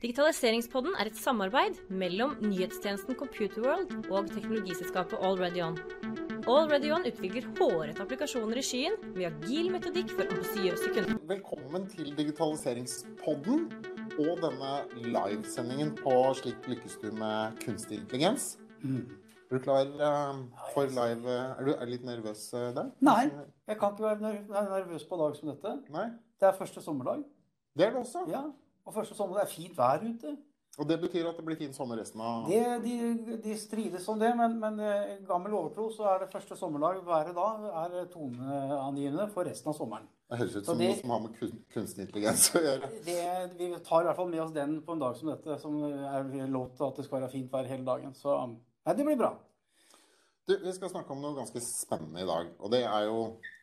Digitaliseringspodden 0.00 0.94
er 0.96 1.10
et 1.10 1.16
samarbeid 1.20 1.74
mellom 1.92 2.30
nyhetstjenesten 2.40 3.18
Computerworld 3.20 3.90
og 4.08 4.30
teknologiselskapet 4.32 5.20
AlreadyOn. 5.28 5.74
AlreadyOn 6.48 7.04
utvikler 7.10 7.44
hårete 7.58 8.00
applikasjoner 8.00 8.56
i 8.56 8.62
skyen 8.64 8.94
med 9.12 9.26
agil 9.28 9.68
metodikk 9.74 10.14
for 10.14 10.24
ambisiøse 10.24 10.94
kunder. 10.94 11.18
Velkommen 11.28 11.84
til 11.92 12.08
digitaliseringspodden 12.16 13.66
og 14.24 14.40
denne 14.40 14.70
livesendingen 15.04 15.92
på 16.00 16.16
Slik 16.40 16.70
lykkes 16.72 16.96
du 17.02 17.10
med 17.20 17.60
kunstig 17.60 17.98
intelligens. 18.00 18.54
Er 18.80 19.52
du 19.52 19.60
klar 19.60 19.84
eh, 19.84 20.40
for 20.72 20.88
live? 20.96 21.36
Er 21.36 21.68
du 21.68 21.74
er 21.74 21.92
litt 21.92 22.08
nervøs 22.08 22.46
eh, 22.56 22.70
der? 22.72 22.88
Nei, 23.04 23.26
jeg 23.68 23.76
kan 23.76 23.92
ikke 23.92 24.16
være 24.16 24.64
nervøs 24.78 25.04
på 25.04 25.20
en 25.20 25.24
dag 25.26 25.36
som 25.36 25.52
dette. 25.52 25.76
Nei? 25.92 26.08
Det 26.40 26.48
er 26.48 26.56
første 26.56 26.80
sommerdag. 26.88 27.28
Det 27.76 27.84
er 27.84 27.92
det 27.92 28.00
også. 28.00 28.24
Ja, 28.32 28.46
og 28.86 28.94
første 28.94 29.14
sommerdag 29.14 29.44
er 29.46 29.52
fint 29.52 29.76
vær 29.78 30.00
ute. 30.04 30.36
Og 30.78 30.86
det 30.88 31.00
betyr 31.02 31.26
at 31.28 31.36
det 31.36 31.44
blir 31.44 31.58
fin 31.58 31.72
sommer 31.74 31.98
resten 31.98 32.20
av 32.22 32.46
Det, 32.48 32.60
de, 32.84 33.36
de 33.42 33.56
strides 33.58 34.06
om 34.08 34.18
det, 34.20 34.30
men, 34.38 34.54
men 34.62 34.78
eh, 34.80 35.16
gammel 35.28 35.52
overtro 35.58 35.88
så 35.92 36.06
er 36.14 36.22
det 36.22 36.30
første 36.32 36.56
sommerdag 36.56 37.02
været 37.04 37.34
da 37.36 37.48
er 37.82 38.06
toneangivende 38.12 39.26
for 39.34 39.44
resten 39.50 39.72
av 39.72 39.76
sommeren. 39.76 40.06
Det 40.30 40.38
høres 40.38 40.56
ut 40.60 40.66
som 40.70 40.78
det- 40.78 40.88
noe 40.92 41.00
som 41.00 41.10
har 41.10 41.20
med 41.26 41.34
kun- 41.40 41.64
kunstig 41.74 42.06
intelligens 42.06 42.46
å 42.54 42.62
gjøre. 42.62 42.88
Det, 43.04 43.18
vi 43.58 43.70
tar 43.84 44.00
i 44.00 44.04
hvert 44.08 44.16
fall 44.16 44.30
med 44.30 44.40
oss 44.40 44.52
den 44.54 44.80
på 44.86 44.92
en 44.94 45.02
dag 45.02 45.16
som 45.18 45.28
dette, 45.28 45.58
som 45.60 45.82
er 45.84 46.46
lov 46.48 46.70
til 46.76 46.86
at 46.86 46.96
det 46.96 47.04
skal 47.04 47.20
være 47.20 47.32
fint 47.34 47.50
vær 47.52 47.66
hele 47.66 47.84
dagen. 47.84 48.14
Så 48.14 48.38
nei, 48.46 48.94
det 48.94 49.04
blir 49.04 49.18
bra. 49.18 49.34
Du, 50.48 50.56
vi 50.64 50.72
skal 50.72 50.90
snakke 50.90 51.12
om 51.14 51.20
noe 51.22 51.36
ganske 51.36 51.60
spennende 51.62 52.22
i 52.24 52.28
dag. 52.28 52.48
Og 52.58 52.72
det 52.72 52.80
er 52.88 53.06
jo 53.06 53.18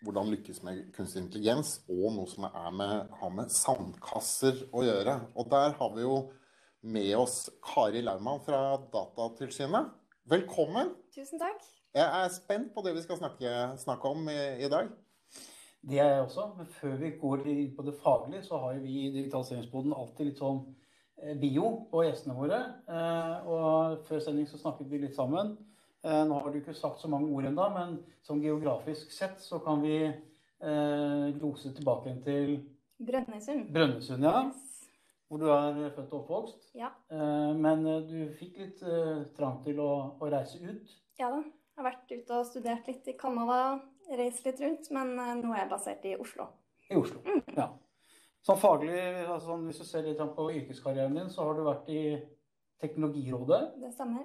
hvordan 0.06 0.30
lykkes 0.32 0.62
med 0.64 0.84
kunstig 0.96 1.24
intelligens, 1.26 1.80
og 1.90 2.14
noe 2.16 2.28
som 2.32 2.46
er 2.48 2.70
med, 2.76 3.10
har 3.20 3.34
med 3.34 3.52
sandkasser 3.52 4.62
å 4.72 4.84
gjøre. 4.86 5.18
Og 5.36 5.50
der 5.52 5.74
har 5.80 5.96
vi 5.96 6.06
jo 6.06 6.20
med 6.88 7.10
oss 7.18 7.48
Kari 7.66 8.04
Laumann 8.06 8.44
fra 8.46 8.78
Datatilsynet. 8.94 9.90
Velkommen. 10.30 10.94
Tusen 11.16 11.42
takk. 11.42 11.66
Jeg 11.98 12.06
er 12.06 12.32
spent 12.36 12.74
på 12.76 12.84
det 12.86 12.94
vi 12.96 13.04
skal 13.04 13.20
snakke, 13.20 13.52
snakke 13.82 14.14
om 14.14 14.28
i, 14.30 14.40
i 14.64 14.70
dag. 14.72 14.92
Det 15.88 16.00
er 16.04 16.12
jeg 16.14 16.26
også. 16.28 16.50
Men 16.60 16.70
før 16.78 16.98
vi 17.02 17.14
går 17.20 17.48
inn 17.50 17.72
på 17.76 17.86
det 17.88 17.96
faglige, 18.04 18.44
så 18.46 18.60
har 18.62 18.78
jo 18.78 18.84
vi 18.86 19.08
i 19.08 19.14
Digitaliseringsboden 19.16 19.96
alltid 19.98 20.30
litt 20.30 20.42
sånn 20.44 20.62
eh, 21.24 21.34
bio 21.42 21.72
på 21.92 22.06
gjestene 22.06 22.38
våre. 22.38 22.60
Eh, 22.86 23.50
Og 23.50 24.06
før 24.08 24.22
sending 24.24 24.48
så 24.52 24.60
snakket 24.62 24.92
vi 24.92 25.02
litt 25.04 25.18
sammen. 25.18 25.56
Eh, 26.08 26.24
Nå 26.30 26.38
har 26.40 26.54
du 26.54 26.60
ikke 26.62 26.74
sagt 26.78 27.02
så 27.04 27.10
mange 27.12 27.28
ord 27.36 27.50
ennå, 27.50 27.66
men 27.76 27.98
som 28.24 28.40
geografisk 28.44 29.12
sett 29.12 29.42
så 29.44 29.60
kan 29.64 29.82
vi 29.84 29.98
eh, 30.08 31.28
lose 31.42 31.74
tilbake 31.76 32.08
igjen 32.10 32.24
til 32.24 32.54
Brønnøysund. 33.08 33.68
Brønnøysund, 33.76 34.24
ja. 34.26 34.46
Yes. 34.48 34.64
Hvor 35.28 35.42
du 35.42 35.50
er 35.52 35.90
født 35.92 36.14
og 36.16 36.22
oppvokst. 36.22 36.70
Ja. 36.80 36.94
Eh, 37.12 37.52
Men 37.60 37.84
eh, 37.86 38.00
du 38.08 38.18
fikk 38.40 38.56
litt 38.64 38.82
eh, 38.88 39.26
trang 39.38 39.60
til 39.66 39.82
å, 39.84 39.90
å 40.20 40.30
reise 40.32 40.62
ut. 40.64 40.96
ja 41.20 41.30
da. 41.34 41.44
Jeg 41.78 41.84
har 41.84 41.92
vært 41.92 42.10
ute 42.16 42.38
og 42.40 42.46
studert 42.48 42.88
litt 42.90 43.06
i 43.12 43.14
Canada, 43.20 43.58
reist 44.18 44.48
litt 44.48 44.62
rundt, 44.64 44.88
men 44.96 45.12
eh, 45.20 45.36
nå 45.44 45.52
er 45.54 45.60
jeg 45.66 45.70
basert 45.76 46.08
i 46.10 46.16
Oslo. 46.18 46.48
I 46.90 46.96
Oslo. 46.98 47.22
Ja. 47.58 47.68
Sånn 48.48 48.58
faglig, 48.62 48.96
altså 49.28 49.52
sånn, 49.52 49.68
hvis 49.68 49.82
du 49.84 49.86
ser 49.86 50.06
litt 50.08 50.22
på 50.38 50.48
yrkeskarrieren 50.56 51.18
din, 51.20 51.30
så 51.30 51.44
har 51.44 51.58
du 51.60 51.66
vært 51.68 51.90
i 51.92 52.02
Teknologirådet. 52.82 53.62
Det 53.82 53.90
stemmer. 53.94 54.24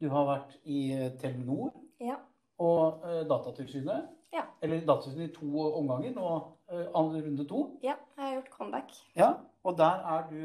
Du 0.00 0.08
har 0.08 0.24
vært 0.28 0.54
i 0.64 0.78
eh, 0.96 1.10
Telenor 1.20 1.74
Ja. 2.00 2.16
og 2.58 3.02
eh, 3.04 3.22
Datatilsynet. 3.28 4.08
Ja. 4.32 4.44
Eller 4.62 4.80
Datatilsynet 4.86 5.30
i 5.30 5.34
to 5.34 5.64
omganger, 5.76 6.14
nå 6.16 6.28
eh, 6.72 6.86
andre 6.96 7.20
runde 7.26 7.44
to. 7.50 7.64
ja. 7.84 7.96
Jeg 8.16 8.24
har 8.26 8.34
gjort 8.38 8.50
comeback. 8.54 8.92
Ja, 9.16 9.30
og 9.64 9.76
der 9.78 10.02
er 10.14 10.26
du 10.30 10.40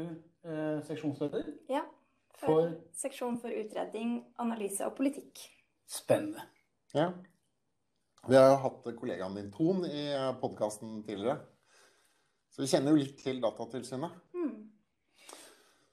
eh, 0.48 0.82
seksjonsleder 0.88 1.48
Ja. 1.72 1.82
For, 2.36 2.46
for 2.46 2.72
seksjon 2.92 3.38
for 3.40 3.48
utredning, 3.48 4.18
analyse 4.38 4.84
og 4.84 4.96
politikk. 4.98 5.40
Spennende. 5.88 6.42
Ja. 6.94 7.10
Vi 8.28 8.34
har 8.36 8.50
jo 8.50 8.56
hatt 8.64 8.88
kollegaen 8.98 9.36
din 9.38 9.52
Ton 9.54 9.84
i 9.88 10.02
podkasten 10.42 10.98
tidligere. 11.06 11.38
Så 12.52 12.64
vi 12.64 12.68
kjenner 12.68 12.92
jo 12.92 13.00
litt 13.00 13.16
til 13.22 13.40
Datatilsynet. 13.40 14.12
Mm. 14.34 14.66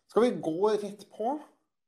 Skal 0.09 0.25
vi 0.25 0.31
gå 0.43 0.71
rett 0.73 1.05
på? 1.15 1.37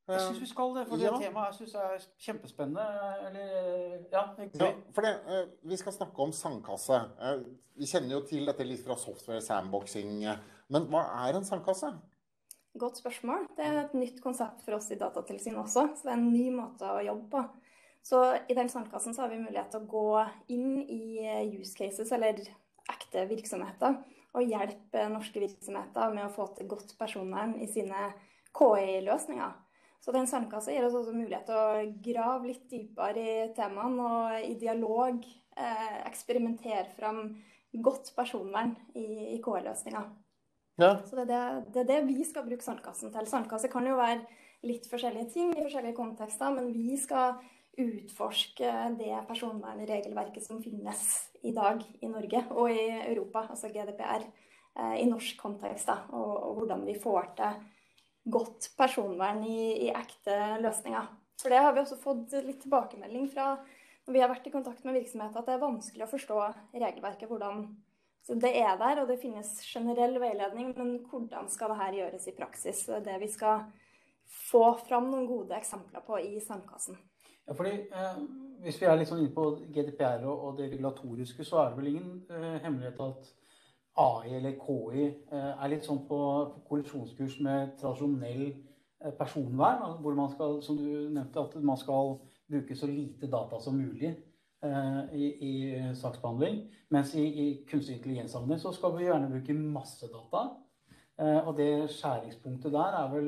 Jeg 0.08 0.22
syns 0.22 0.42
vi 0.44 0.46
skal 0.46 0.74
det, 0.76 0.88
for 0.88 0.98
det 0.98 1.06
Ja. 1.08 1.18
temaet 1.18 1.48
jeg 1.48 1.56
synes 1.68 1.76
er 1.76 2.04
kjempespennende. 2.22 2.84
Eller, 3.26 4.04
ja, 4.12 4.24
Ja, 4.38 4.72
for 4.94 5.02
det, 5.02 5.14
eh, 5.28 5.46
Vi 5.64 5.78
skal 5.78 5.94
snakke 5.94 6.20
om 6.20 6.32
sandkasse. 6.32 7.00
Eh, 7.20 7.44
Vi 7.78 7.86
kjenner 7.86 8.12
jo 8.12 8.22
til 8.22 8.46
dette 8.46 8.64
litt 8.64 8.86
fra 8.86 8.96
software 8.96 9.42
sandboxing. 9.42 10.24
eh, 10.26 10.38
Men 10.70 10.88
hva 10.88 11.28
er 11.28 11.36
en 11.36 11.44
sandkasse? 11.44 11.94
Godt 12.78 12.98
spørsmål. 13.02 13.48
Det 13.56 13.66
er 13.66 13.86
et 13.86 13.94
nytt 13.94 14.22
konsept 14.22 14.62
for 14.62 14.74
oss 14.76 14.92
i 14.92 14.96
Datatilsynet 14.96 15.58
også, 15.64 15.96
så 15.96 16.04
det 16.04 16.12
er 16.12 16.18
en 16.18 16.34
ny 16.34 16.52
måte 16.52 16.82
å 16.82 17.04
jobbe 17.06 17.30
på. 17.30 17.50
Så 18.04 18.40
i 18.50 18.54
den 18.54 18.68
sandkassen 18.70 19.14
så 19.16 19.22
har 19.22 19.30
vi 19.30 19.38
mulighet 19.38 19.72
til 19.72 19.80
å 19.80 19.88
gå 19.88 20.30
inn 20.50 20.78
i 20.88 21.58
use 21.60 21.74
cases, 21.76 22.12
eller 22.12 22.34
ekte 22.90 23.28
virksomheter, 23.28 24.04
og 24.36 24.44
hjelpe 24.48 25.10
norske 25.10 25.40
virksomheter 25.40 26.14
med 26.14 26.26
å 26.26 26.34
få 26.34 26.56
til 26.56 26.68
godt 26.68 26.98
personvern 27.00 27.56
i 27.62 27.66
sine 27.66 28.14
KI-løsninger. 28.54 29.54
Så 30.06 30.14
den 30.14 30.28
sandkassa 30.30 30.70
gir 30.70 30.86
oss 30.86 30.94
også 30.94 31.16
mulighet 31.16 31.48
til 31.50 31.58
å 31.58 31.86
grave 32.06 32.52
litt 32.52 32.68
dypere 32.70 33.22
i 33.26 33.48
temaene 33.58 34.04
og 34.06 34.36
i 34.46 34.54
dialog 34.62 35.18
eh, 35.26 35.96
eksperimentere 36.06 36.92
fram 36.94 37.24
godt 37.82 38.12
personvern 38.14 38.76
i, 38.94 39.34
i 39.34 39.40
KI-løsninger. 39.42 40.06
Ja. 40.78 40.92
Så 41.10 41.18
det 41.18 41.26
er 41.26 41.32
det, 41.32 41.74
det 41.74 41.82
er 41.82 41.90
det 41.90 42.00
vi 42.12 42.28
skal 42.28 42.46
bruke 42.46 42.62
sandkassen 42.62 43.16
til. 43.16 43.26
Sandkasse 43.32 43.72
kan 43.74 43.90
jo 43.90 43.98
være 43.98 44.22
litt 44.70 44.86
forskjellige 44.92 45.32
ting 45.34 45.56
i 45.56 45.64
forskjellige 45.64 45.98
kontekster, 45.98 46.54
men 46.54 46.70
vi 46.76 47.00
skal 47.02 47.40
utforske 47.82 48.72
det 49.02 49.12
personvernregelverket 49.26 50.46
som 50.46 50.62
finnes 50.62 51.02
i 51.42 51.56
dag 51.56 51.82
i 51.82 52.14
Norge 52.14 52.46
og 52.54 52.70
i 52.70 52.86
Europa, 53.02 53.48
altså 53.50 53.74
GDPR, 53.74 54.30
eh, 54.78 55.00
i 55.02 55.10
norsk 55.10 55.42
kontekst, 55.42 55.90
da, 55.90 56.04
og, 56.14 56.36
og 56.52 56.60
hvordan 56.62 56.86
vi 56.86 57.00
får 57.02 57.34
til 57.42 57.66
godt 58.26 58.72
personvern 58.78 59.44
i, 59.46 59.88
i 59.88 59.90
ekte 59.94 60.58
løsninger. 60.64 61.10
For 61.42 61.52
det 61.52 61.62
har 61.62 61.74
vi 61.76 61.82
også 61.84 61.98
fått 62.02 62.34
litt 62.46 62.62
tilbakemelding 62.64 63.28
fra 63.34 63.56
når 64.06 64.14
vi 64.14 64.22
har 64.22 64.30
vært 64.30 64.48
i 64.48 64.54
kontakt 64.54 64.86
med 64.86 65.00
virksomheter, 65.00 65.42
at 65.42 65.48
det 65.48 65.56
er 65.56 65.64
vanskelig 65.64 66.06
å 66.06 66.12
forstå 66.12 66.40
regelverket. 66.78 67.30
hvordan 67.30 67.66
så 68.26 68.34
Det 68.42 68.52
er 68.58 68.78
der, 68.78 69.02
og 69.02 69.08
det 69.08 69.20
finnes 69.22 69.50
generell 69.62 70.20
veiledning, 70.22 70.74
men 70.78 70.96
hvordan 71.06 71.50
skal 71.50 71.74
dette 71.74 71.98
gjøres 72.00 72.28
i 72.28 72.34
praksis? 72.38 72.86
Det 72.86 72.96
er 72.96 73.04
det 73.06 73.20
vi 73.22 73.28
skal 73.30 73.68
få 74.50 74.64
fram 74.88 75.12
noen 75.12 75.28
gode 75.30 75.54
eksempler 75.58 76.02
på 76.06 76.18
i 76.18 76.40
Sandkassen. 76.42 76.98
Ja, 77.46 77.54
fordi 77.54 77.76
eh, 77.86 78.22
Hvis 78.66 78.80
vi 78.82 78.88
er 78.90 78.98
litt 78.98 79.12
sånn 79.12 79.22
inne 79.22 79.34
på 79.36 79.46
GDPR 79.70 80.26
og, 80.26 80.48
og 80.48 80.58
det 80.58 80.72
regulatoriske, 80.72 81.46
så 81.46 81.62
er 81.62 81.70
det 81.70 81.78
vel 81.78 81.92
ingen 81.92 82.24
eh, 82.34 82.58
hemmelighet 82.64 83.02
at 83.06 83.30
AI 83.96 84.36
eller 84.36 84.58
KI 84.60 85.06
eh, 85.08 85.52
er 85.56 85.72
litt 85.72 85.86
sånn 85.88 86.02
på, 86.08 86.20
kollisjonskurs 86.68 87.38
med 87.46 87.76
tradisjonell 87.80 88.48
eh, 88.50 89.14
personvern. 89.16 90.02
Hvor 90.04 90.18
man 90.18 90.32
skal, 90.34 90.60
som 90.66 90.80
du 90.80 90.90
nevnte, 91.14 91.46
at 91.46 91.56
man 91.64 91.80
skal 91.80 92.18
bruke 92.52 92.76
så 92.76 92.90
lite 92.92 93.30
data 93.32 93.60
som 93.64 93.80
mulig 93.80 94.12
eh, 94.12 95.00
i, 95.16 95.30
i 95.32 95.54
saksbehandling. 95.96 96.66
Mens 96.92 97.16
i, 97.16 97.24
i 97.24 97.48
kunstig 97.70 98.02
intelligens 98.02 98.36
så 98.36 98.76
skal 98.76 98.98
vi 98.98 99.08
gjerne 99.08 99.32
bruke 99.32 99.56
masse 99.56 100.12
data. 100.12 100.50
Og 101.16 101.54
det 101.56 101.88
skjæringspunktet 101.96 102.74
der 102.74 102.96
er 103.00 103.06
vel 103.14 103.28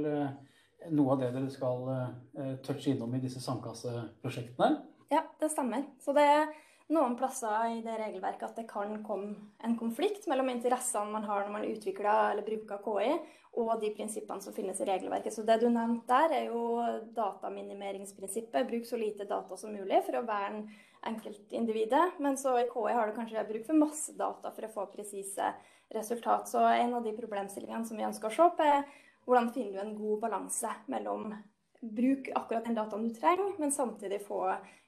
noe 0.91 1.13
av 1.13 1.21
det 1.21 1.29
dere 1.31 1.47
skal 1.47 1.85
touche 2.65 2.91
innom 2.91 3.13
i 3.15 3.21
disse 3.23 3.39
sandkasseprosjektene. 3.39 4.81
Ja, 5.07 5.21
det 5.39 5.47
stemmer. 5.53 5.85
Så 6.03 6.11
det 6.11 6.25
er 6.27 6.49
noen 6.93 7.17
plasser 7.19 7.77
i 7.77 7.81
det 7.83 7.97
regelverket 7.99 8.45
at 8.47 8.59
det 8.61 8.67
kan 8.69 8.93
komme 9.03 9.33
en 9.63 9.75
konflikt 9.79 10.27
mellom 10.31 10.49
interessene 10.53 11.11
man 11.11 11.25
har 11.27 11.43
når 11.43 11.53
man 11.53 11.67
utvikler 11.67 12.31
eller 12.31 12.45
bruker 12.47 12.79
KI, 12.85 13.17
og 13.57 13.71
de 13.81 13.89
prinsippene 13.95 14.43
som 14.43 14.53
finnes 14.53 14.79
i 14.81 14.85
regelverket. 14.85 15.33
Så 15.33 15.43
det 15.43 15.57
du 15.61 15.67
nevnte 15.73 16.05
der, 16.13 16.35
er 16.37 16.51
jo 16.51 16.83
dataminimeringsprinsippet. 17.15 18.67
Bruk 18.69 18.85
så 18.85 18.99
lite 19.01 19.25
data 19.25 19.57
som 19.57 19.73
mulig 19.73 20.03
for 20.05 20.19
å 20.19 20.27
verne 20.27 20.67
enkeltindividet. 21.09 22.19
Men 22.21 22.37
så 22.37 22.53
i 22.61 22.67
KI 22.69 22.93
har 22.93 23.09
du 23.09 23.17
kanskje 23.17 23.47
bruk 23.49 23.65
for 23.65 23.81
masse 23.81 24.13
data 24.17 24.53
for 24.53 24.67
å 24.67 24.71
få 24.75 24.85
presise 24.93 25.49
resultat. 25.95 26.45
Så 26.51 26.61
en 26.69 26.93
av 26.99 27.03
de 27.03 27.15
problemstillingene 27.17 27.85
som 27.89 27.97
vi 27.97 28.05
ønsker 28.05 28.29
å 28.29 28.37
se 28.37 28.49
på, 28.59 28.69
er 28.69 28.85
hvordan 29.25 29.51
finner 29.55 29.73
du 29.73 29.83
en 29.83 29.97
god 29.97 30.21
balanse 30.27 30.77
mellom 30.93 31.31
bruk 31.81 32.29
akkurat 32.35 32.65
den 32.65 32.77
dataen 32.77 33.09
du 33.09 33.13
trenger, 33.15 33.55
men 33.57 33.73
samtidig 33.73 34.21
få 34.25 34.43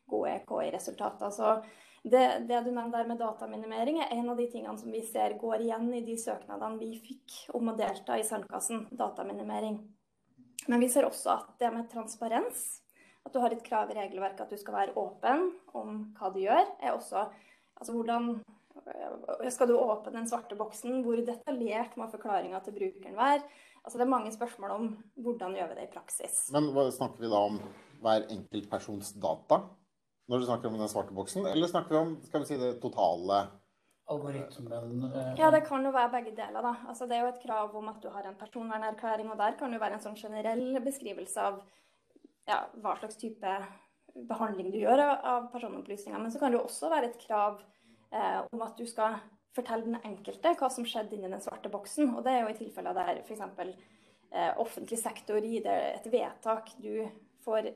gode 0.09 0.39
KI-resultater. 0.45 1.33
Så 1.33 1.57
det, 2.03 2.25
det 2.47 2.61
du 2.65 2.71
nevnte 2.71 2.97
der 2.97 3.07
med 3.09 3.19
dataminimering, 3.19 4.01
er 4.01 4.13
en 4.15 4.29
av 4.31 4.39
de 4.39 4.47
tingene 4.51 4.77
som 4.79 4.91
vi 4.91 5.01
ser 5.05 5.35
går 5.41 5.65
igjen 5.65 5.89
i 5.93 6.03
de 6.05 6.15
søknadene 6.19 6.79
vi 6.79 6.93
fikk 7.03 7.39
om 7.57 7.71
å 7.71 7.77
delta 7.79 8.17
i 8.17 8.25
Sandkassen, 8.27 8.85
dataminimering. 8.91 9.79
Men 10.67 10.83
vi 10.83 10.89
ser 10.91 11.07
også 11.07 11.33
at 11.35 11.57
det 11.59 11.71
med 11.73 11.89
transparens, 11.91 12.67
at 13.25 13.33
du 13.35 13.41
har 13.43 13.51
et 13.53 13.65
krav 13.65 13.91
i 13.91 13.97
regelverket 13.97 14.45
at 14.45 14.53
du 14.53 14.59
skal 14.59 14.77
være 14.77 14.95
åpen 14.99 15.49
om 15.75 16.01
hva 16.17 16.31
du 16.33 16.39
gjør, 16.43 16.63
er 16.79 16.95
også 16.95 17.25
altså 17.79 17.95
hvordan 17.95 18.37
skal 19.51 19.67
du 19.67 19.75
åpne 19.77 20.13
den 20.13 20.29
svarte 20.29 20.55
boksen? 20.57 21.01
Hvor 21.05 21.19
detaljert 21.25 21.97
må 21.99 22.07
forklaringa 22.11 22.61
til 22.63 22.77
brukeren 22.77 23.17
være? 23.17 23.43
Altså 23.83 23.99
det 23.99 24.05
er 24.05 24.11
mange 24.11 24.31
spørsmål 24.35 24.75
om 24.75 24.87
hvordan 25.23 25.55
gjør 25.57 25.71
vi 25.71 25.77
det 25.79 25.87
i 25.87 25.91
praksis. 25.93 26.39
Men 26.55 26.71
hva, 26.75 26.87
snakker 26.93 27.23
vi 27.23 27.31
da 27.31 27.43
om 27.49 27.59
hver 28.03 28.27
enkelt 28.31 28.69
persons 28.71 29.13
data 29.19 29.63
når 30.29 30.39
du 30.43 30.45
snakker 30.45 30.69
om 30.69 30.77
den 30.77 30.91
svarte 30.91 31.15
boksen, 31.17 31.47
eller 31.49 31.67
snakker 31.71 31.95
vi 31.95 31.99
om 32.03 32.11
skal 32.27 32.43
vi 32.43 32.49
si, 32.51 32.57
det 32.61 32.75
totale 32.83 33.47
Algoritmen 34.09 35.03
eh, 35.13 35.33
Ja, 35.37 35.51
det 35.53 35.61
kan 35.67 35.83
jo 35.85 35.91
være 35.93 36.11
begge 36.15 36.31
deler, 36.37 36.63
da. 36.65 36.71
Altså 36.89 37.05
det 37.09 37.17
er 37.17 37.25
jo 37.27 37.33
et 37.33 37.41
krav 37.43 37.75
om 37.77 37.89
at 37.91 37.99
du 38.01 38.07
har 38.09 38.25
en 38.25 38.37
personvernerklæring, 38.39 39.29
og 39.29 39.37
der 39.37 39.57
kan 39.59 39.69
det 39.69 39.77
jo 39.77 39.83
være 39.83 39.99
en 39.99 40.05
sånn 40.07 40.17
generell 40.17 40.79
beskrivelse 40.85 41.43
av 41.45 41.59
ja, 42.49 42.63
hva 42.81 42.95
slags 42.97 43.19
type 43.21 43.51
behandling 44.29 44.71
du 44.73 44.79
gjør 44.81 45.03
av- 45.03 45.25
av 45.33 45.51
personopplysninger. 45.53 46.17
Men 46.19 46.33
så 46.33 46.41
kan 46.41 46.51
det 46.51 46.57
jo 46.57 46.65
også 46.65 46.89
være 46.89 47.11
et 47.11 47.19
krav 47.21 47.59
eh, 48.11 48.39
om 48.49 48.63
at 48.65 48.77
du 48.81 48.87
skal 48.89 49.19
fortelle 49.55 49.85
den 49.85 49.99
enkelte 50.01 50.55
hva 50.57 50.69
som 50.73 50.85
skjedde 50.89 51.13
inni 51.17 51.29
den 51.29 51.41
svarte 51.45 51.69
boksen. 51.69 52.15
Og 52.17 52.25
det 52.25 52.33
er 52.33 52.41
jo 52.47 52.53
i 52.55 52.57
tilfeller 52.57 52.97
der 52.97 53.21
f.eks. 53.21 53.45
Eh, 54.31 54.51
offentlig 54.61 54.97
sektor 55.01 55.37
gir 55.41 55.61
deg 55.65 55.85
et 55.99 56.09
vedtak, 56.13 56.73
du 56.81 57.05
får, 57.45 57.69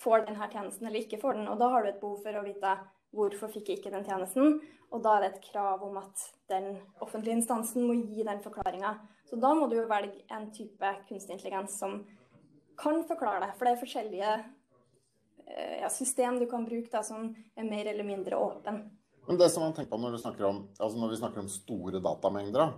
får 0.00 0.26
denne 0.28 0.48
tjenesten 0.52 0.86
eller 0.86 1.04
ikke 1.04 1.20
får 1.22 1.38
den. 1.38 1.48
Og 1.50 1.58
da 1.60 1.70
har 1.72 1.84
du 1.84 1.90
et 1.90 2.00
behov 2.00 2.22
for 2.24 2.38
å 2.38 2.44
vite 2.46 2.76
hvorfor 3.14 3.52
fikk 3.52 3.70
jeg 3.70 3.80
ikke 3.80 3.92
den 3.94 4.06
tjenesten. 4.06 4.58
Og 4.94 5.02
da 5.04 5.16
er 5.16 5.24
det 5.24 5.30
et 5.32 5.46
krav 5.50 5.82
om 5.86 5.98
at 5.98 6.26
den 6.50 6.76
offentlige 7.02 7.38
instansen 7.40 7.86
må 7.88 7.96
gi 7.98 8.26
den 8.26 8.42
forklaringa. 8.44 8.96
Så 9.28 9.38
da 9.40 9.54
må 9.56 9.68
du 9.70 9.78
jo 9.78 9.88
velge 9.90 10.22
en 10.34 10.50
type 10.54 10.90
kunstig 11.08 11.36
intelligens 11.36 11.78
som 11.80 12.02
kan 12.78 13.00
forklare 13.08 13.46
det. 13.46 13.54
For 13.58 13.66
det 13.66 13.74
er 13.74 13.80
forskjellige 13.82 14.32
eh, 14.34 15.76
ja, 15.82 15.90
system 15.90 16.38
du 16.42 16.46
kan 16.50 16.66
bruke 16.68 16.90
da, 16.92 17.02
som 17.06 17.32
er 17.32 17.68
mer 17.68 17.90
eller 17.90 18.06
mindre 18.06 18.38
åpen. 18.38 18.84
Men 19.24 19.40
det 19.40 19.48
som 19.50 19.64
man 19.64 19.72
tenker 19.72 19.94
på 19.94 20.00
når, 20.02 20.18
om, 20.44 20.66
altså 20.78 21.00
når 21.00 21.14
vi 21.14 21.20
snakker 21.22 21.42
om 21.42 21.48
store 21.48 22.02
datamengder, 22.04 22.74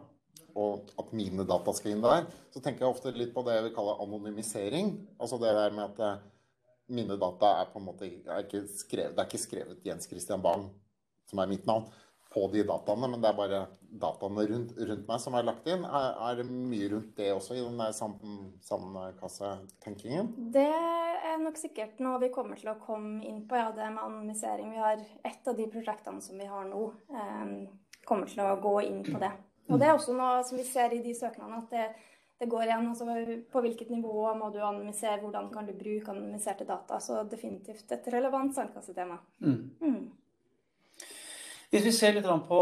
og 0.57 0.93
at 0.97 1.11
mine 1.13 1.45
data 1.45 1.73
skal 1.77 1.93
inn 1.93 2.05
der, 2.05 2.29
så 2.55 2.63
tenker 2.65 2.87
jeg 2.87 2.95
ofte 2.95 3.13
litt 3.13 3.35
på 3.35 3.43
det 3.45 3.59
jeg 3.59 3.67
vil 3.67 3.75
kalle 3.77 3.99
anonymisering. 4.07 4.95
Altså 5.21 5.37
det 5.43 5.53
der 5.53 5.75
med 5.77 5.91
at 5.91 6.01
eh, 6.07 6.23
mine 6.89 7.17
data 7.21 7.53
er 7.61 7.71
på 7.73 7.81
en 7.81 7.87
måte 7.89 8.09
er 8.09 8.45
ikke 8.45 8.65
skrevet, 8.71 9.15
Det 9.17 9.23
er 9.23 9.29
ikke 9.31 9.43
skrevet 9.43 9.87
Jens 9.87 10.09
Christian 10.11 10.43
Bang, 10.43 10.69
som 11.27 11.39
er 11.43 11.51
mitt 11.51 11.67
navn, 11.67 11.87
på 12.37 12.49
de 12.53 12.63
dataene, 12.69 13.09
men 13.09 13.23
det 13.23 13.31
er 13.31 13.37
bare 13.39 13.61
dataene 14.03 14.43
rundt, 14.51 14.75
rundt 14.77 15.07
meg 15.09 15.21
som 15.23 15.35
er 15.39 15.47
lagt 15.47 15.69
inn. 15.73 15.87
Er, 15.89 16.09
er 16.27 16.37
det 16.37 16.45
mye 16.51 16.91
rundt 16.93 17.17
det 17.17 17.31
også 17.33 17.57
i 17.57 17.63
den 17.65 17.81
sandkassetenkingen? 18.67 20.27
Det 20.53 20.67
er 20.67 21.39
nok 21.41 21.57
sikkert 21.61 22.03
noe 22.05 22.21
vi 22.21 22.35
kommer 22.35 22.61
til 22.61 22.69
å 22.75 22.81
komme 22.83 23.25
inn 23.25 23.49
på, 23.49 23.57
ja, 23.57 23.71
det 23.73 23.89
med 23.95 24.03
anonymisering. 24.05 24.69
Vi 24.75 24.83
har 24.83 25.01
et 25.01 25.49
av 25.49 25.57
de 25.57 25.67
prosjektene 25.73 26.21
som 26.25 26.37
vi 26.37 26.47
har 26.51 26.65
nå, 26.69 26.83
eh, 27.17 27.47
kommer 28.07 28.27
til 28.29 28.45
å 28.45 28.61
gå 28.61 28.77
inn 28.85 29.03
på 29.07 29.17
det. 29.23 29.33
Og 29.71 29.81
det 29.81 29.89
er 29.89 29.97
også 29.97 30.13
noe 30.15 30.45
som 30.47 30.61
vi 30.61 30.67
ser 30.67 30.93
i 30.95 31.03
de 31.03 31.15
søknadene, 31.17 31.63
at 31.65 31.71
det, 31.73 31.87
det 32.39 32.49
går 32.53 32.67
igjen. 32.67 32.89
altså 32.89 33.07
På 33.53 33.63
hvilket 33.65 33.91
nivå 33.91 34.35
må 34.35 34.51
du 34.53 34.61
anonymisere, 34.61 35.21
hvordan 35.23 35.51
kan 35.53 35.67
du 35.67 35.73
bruke 35.73 36.13
anonymiserte 36.13 36.67
data. 36.69 37.01
Så 37.01 37.23
definitivt 37.31 37.93
et 37.93 38.09
relevant 38.13 38.55
sandkassetema. 38.55 39.19
mm. 39.41 39.71
Mm. 39.81 40.11
Hvis 41.71 41.85
vi 41.85 41.93
ser 41.93 42.15
litt 42.15 42.29
på 42.49 42.61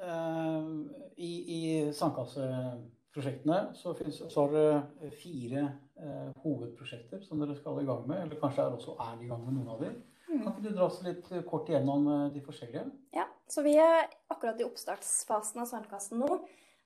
eh, 0.00 0.68
I, 1.16 1.32
i 1.54 1.60
sandkasseprosjektene 1.92 3.58
så, 3.76 3.92
finnes, 3.98 4.22
så 4.32 4.46
har 4.46 4.54
dere 4.54 5.10
fire 5.12 5.66
eh, 6.00 6.30
hovedprosjekter 6.42 7.20
som 7.26 7.42
dere 7.42 7.58
skal 7.58 7.82
i 7.82 7.88
gang 7.88 8.06
med. 8.08 8.22
Eller 8.24 8.40
kanskje 8.40 8.64
er 8.64 8.78
også 8.78 8.96
er 8.96 9.20
i 9.20 9.28
gang 9.28 9.44
med 9.44 9.58
noen 9.58 9.74
av 9.74 9.84
dem. 9.84 10.00
Kan 10.30 10.52
ikke 10.54 10.68
du 10.68 10.72
dra 10.72 10.86
oss 10.86 11.00
litt 11.04 11.26
kort 11.50 11.68
igjennom 11.68 12.08
eh, 12.08 12.26
de 12.34 12.42
forskjellige? 12.46 12.86
Ja, 13.16 13.26
så 13.50 13.66
vi 13.66 13.76
er 13.82 14.08
akkurat 14.30 14.60
i 14.62 14.66
oppstartsfasen 14.66 15.62
av 15.62 15.68
Sandkassen 15.70 16.22
nå. 16.22 16.40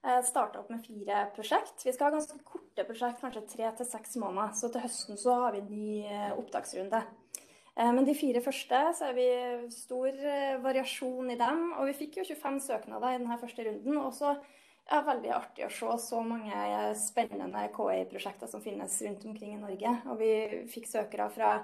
Eh, 0.05 0.23
Starta 0.23 0.61
opp 0.61 0.69
med 0.69 0.85
fire 0.85 1.27
prosjekt. 1.37 1.87
Vi 1.87 1.93
skal 1.93 2.11
ha 2.11 2.19
ganske 2.19 2.37
korte 2.45 2.85
prosjekt, 2.85 3.23
kanskje 3.23 3.47
tre 3.49 3.71
til 3.79 3.87
seks 3.89 4.19
måneder. 4.21 4.53
Så 4.59 4.69
til 4.73 4.85
høsten 4.85 5.21
så 5.21 5.37
har 5.41 5.55
vi 5.55 5.63
en 5.63 5.71
ny 5.73 6.01
eh, 6.05 6.35
opptaksrunde. 6.37 7.01
Eh, 7.77 7.93
Men 7.93 8.05
de 8.05 8.17
fire 8.19 8.43
første 8.45 8.83
så 8.99 9.09
er 9.09 9.17
vi 9.17 9.29
stor 9.73 10.19
variasjon 10.65 11.31
i 11.33 11.39
dem. 11.41 11.65
Og 11.79 11.89
vi 11.89 11.97
fikk 12.03 12.21
jo 12.21 12.27
25 12.29 12.61
søknader 12.67 13.15
i 13.15 13.23
denne 13.23 13.41
første 13.41 13.65
runden. 13.65 13.97
Og 14.03 14.13
så 14.13 14.35
er 14.35 15.01
det 15.01 15.09
veldig 15.09 15.33
artig 15.33 15.65
å 15.65 15.73
se 15.73 15.97
så 16.05 16.21
mange 16.21 16.93
spennende 17.01 17.65
KI-prosjekter 17.73 18.51
som 18.51 18.61
finnes 18.61 19.01
rundt 19.07 19.25
omkring 19.25 19.57
i 19.57 19.63
Norge. 19.63 19.95
Og 20.13 20.21
vi 20.21 20.35
fikk 20.69 20.91
søkere 20.91 21.31
fra 21.33 21.55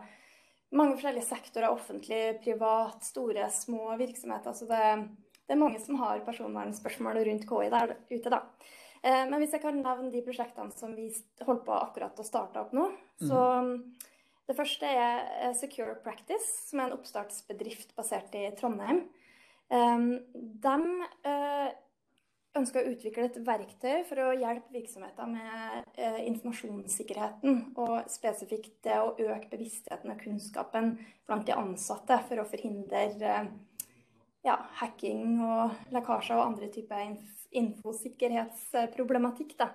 mange 0.72 0.94
forskjellige 0.96 1.28
sektorer, 1.28 1.69
offentlig, 1.69 2.38
privat, 2.40 3.04
store, 3.04 3.50
små 3.52 3.98
virksomheter. 4.00 4.56
Så 4.56 4.64
det, 4.70 4.87
det 5.50 5.56
er 5.56 5.58
mange 5.64 5.81
som 5.82 5.99
har 5.99 6.20
personvernspørsmål 6.23 7.19
rundt 7.26 7.49
KI 7.50 7.70
der 7.73 7.97
ute, 8.12 8.31
da. 8.31 8.38
Eh, 9.02 9.25
Men 9.26 9.41
hvis 9.43 9.56
jeg 9.56 9.64
kan 9.64 9.81
nevne 9.82 10.12
de 10.14 10.23
prosjektene 10.23 10.70
som 10.76 10.94
vi 10.94 11.08
holder 11.43 11.64
på 11.67 11.75
akkurat 11.75 12.23
å 12.23 12.26
starte 12.29 12.62
opp 12.62 12.70
nå, 12.76 12.87
så 13.19 13.41
det 14.47 14.56
første 14.58 14.87
er 14.87 15.26
eh, 15.49 15.55
Secure 15.58 15.99
Practice, 16.05 16.69
som 16.70 16.79
er 16.81 16.91
en 16.93 16.99
oppstartsbedrift 17.00 17.97
basert 17.99 18.35
i 18.38 18.47
Trondheim. 18.58 19.08
De 19.70 20.76
ønsker 22.58 22.82
å 22.82 22.91
utvikle 22.91 23.29
et 23.29 23.38
verktøy 23.47 24.00
for 24.08 24.23
å 24.25 24.32
hjelpe 24.35 24.75
virksomheter 24.75 25.29
med 25.31 25.85
eh, 25.94 26.20
informasjonssikkerheten, 26.26 27.61
og 27.79 28.08
spesifikt 28.11 28.81
det 28.87 28.97
å 28.99 29.12
øke 29.14 29.50
bevisstheten 29.52 30.11
og 30.11 30.23
kunnskapen 30.25 30.97
blant 31.29 31.47
de 31.47 31.55
ansatte 31.55 32.19
for 32.26 32.43
å 32.43 32.49
forhindre 32.50 33.05
eh, 33.23 33.52
ja, 34.46 34.56
hacking 34.81 35.40
og 35.44 35.70
lekkasjer 35.94 36.37
og 36.38 36.46
andre 36.52 36.69
typer 36.72 37.16
infosikkerhetsproblematikk. 37.60 39.56
Da. 39.58 39.69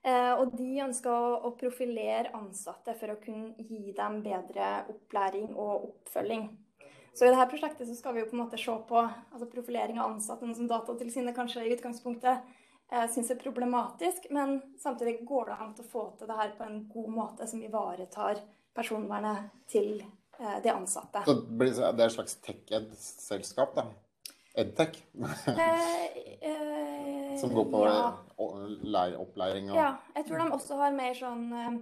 Eh, 0.00 0.32
og 0.32 0.54
de 0.56 0.80
ønsker 0.86 1.12
å, 1.12 1.50
profilere 1.60 2.32
ansatte 2.36 2.94
for 2.96 3.08
å 3.12 3.20
kunne 3.20 3.52
gi 3.68 3.92
dem 3.96 4.22
bedre 4.24 4.84
opplæring 4.88 5.48
og 5.52 5.90
oppfølging. 5.90 6.44
Så 7.12 7.26
i 7.26 7.30
dette 7.32 7.50
prosjektet 7.50 7.90
skal 7.98 8.14
vi 8.14 8.20
jo 8.22 8.28
på 8.30 8.36
en 8.36 8.44
måte 8.44 8.58
se 8.60 8.74
på 8.88 8.98
altså 9.02 9.46
profilering 9.50 9.98
av 9.98 10.14
ansatte, 10.14 10.46
noe 10.46 10.56
som 10.56 10.70
Datatilsynet 10.70 11.36
kanskje 11.36 11.66
i 11.66 11.72
utgangspunktet 11.74 12.36
eh, 12.38 13.06
syns 13.12 13.30
er 13.34 13.42
problematisk, 13.42 14.30
men 14.32 14.48
samtidig 14.80 15.26
går 15.28 15.44
det 15.50 15.58
an 15.58 15.74
å 15.74 15.90
få 15.90 16.04
til 16.16 16.30
det 16.30 16.38
her 16.38 16.50
på 16.56 16.64
en 16.64 16.78
god 16.94 17.10
måte 17.18 17.50
som 17.50 17.60
ivaretar 17.66 18.40
personvernet 18.78 19.50
til 19.68 20.00
eh, 20.00 20.19
de 20.62 20.72
ansatte. 20.72 21.22
Så 21.26 21.34
det 21.60 21.68
er 21.78 22.06
et 22.06 22.14
slags 22.14 22.36
tech-ed-selskap, 22.44 23.74
da? 23.76 23.84
Edtech? 24.58 24.96
Eh, 25.46 26.06
eh, 26.42 27.38
Som 27.38 27.52
går 27.54 27.64
på 27.70 27.84
ja. 27.86 28.12
opplæring 29.20 29.70
og 29.70 29.76
Ja, 29.76 29.94
jeg 30.16 30.26
tror 30.26 30.42
de 30.42 30.52
også 30.56 30.76
har 30.80 30.92
mer 30.96 31.14
sånn 31.14 31.44
eh, 31.54 31.76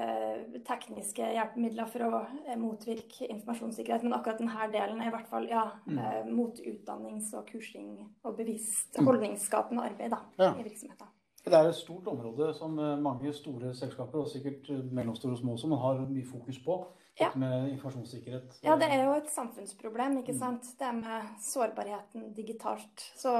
eh, 0.00 0.60
tekniske 0.66 1.28
hjelpemidler 1.34 1.90
for 1.92 2.06
å 2.06 2.20
eh, 2.46 2.56
motvirke 2.58 3.28
informasjonssikkerhet. 3.28 4.06
Men 4.06 4.16
akkurat 4.16 4.40
denne 4.40 4.70
delen 4.72 5.00
er 5.02 5.10
i 5.10 5.14
hvert 5.14 5.28
fall 5.30 5.48
ja, 5.50 5.66
eh, 5.90 6.24
mot 6.30 6.56
utdannings- 6.62 7.34
og 7.36 7.46
kursing 7.52 7.92
og 8.24 8.36
bevisst 8.38 8.96
holdningsskapende 8.98 9.84
arbeid 9.90 10.14
da, 10.16 10.22
Ja. 10.40 10.54
i 10.56 10.62
virksomheten. 10.66 11.06
Det 11.44 11.54
er 11.56 11.68
et 11.70 11.74
stort 11.76 12.06
område 12.08 12.54
som 12.54 12.78
eh, 12.78 12.96
mange 13.00 13.32
store 13.32 13.74
selskaper, 13.74 14.24
og 14.24 14.28
sikkert 14.32 14.68
eh, 14.70 14.82
mellomstore 14.92 15.32
og 15.36 15.38
små 15.44 15.52
også, 15.56 15.68
men 15.68 15.78
har 15.84 16.00
mye 16.08 16.26
fokus 16.28 16.58
på. 16.64 16.80
Ja. 17.20 17.30
Med 17.36 17.68
informasjonssikkerhet. 17.74 18.54
Ja, 18.64 18.78
det 18.80 18.88
er 18.88 19.02
jo 19.04 19.12
et 19.18 19.28
samfunnsproblem, 19.28 20.22
ikke 20.22 20.32
sant. 20.38 20.64
Det 20.80 20.92
med 20.96 21.26
sårbarheten 21.44 22.30
digitalt. 22.36 23.04
Så, 23.20 23.34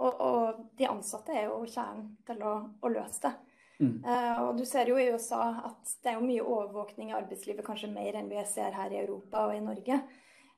og, 0.00 0.22
og 0.24 0.62
de 0.78 0.88
ansatte 0.88 1.36
er 1.36 1.50
jo 1.50 1.58
kjernen 1.68 2.14
til 2.28 2.40
å, 2.40 2.54
å 2.80 2.92
løse 2.92 3.26
det. 3.26 3.34
Mm. 3.78 3.98
Uh, 4.02 4.38
og 4.42 4.56
du 4.58 4.64
ser 4.66 4.88
jo 4.90 4.96
i 4.98 5.10
USA 5.12 5.42
at 5.68 5.92
det 6.02 6.10
er 6.10 6.16
jo 6.16 6.26
mye 6.26 6.46
overvåkning 6.46 7.12
i 7.12 7.18
arbeidslivet, 7.18 7.62
kanskje 7.66 7.92
mer 7.92 8.16
enn 8.18 8.30
vi 8.30 8.40
ser 8.48 8.74
her 8.74 8.94
i 8.94 9.02
Europa 9.04 9.44
og 9.46 9.54
i 9.54 9.62
Norge. 9.62 10.00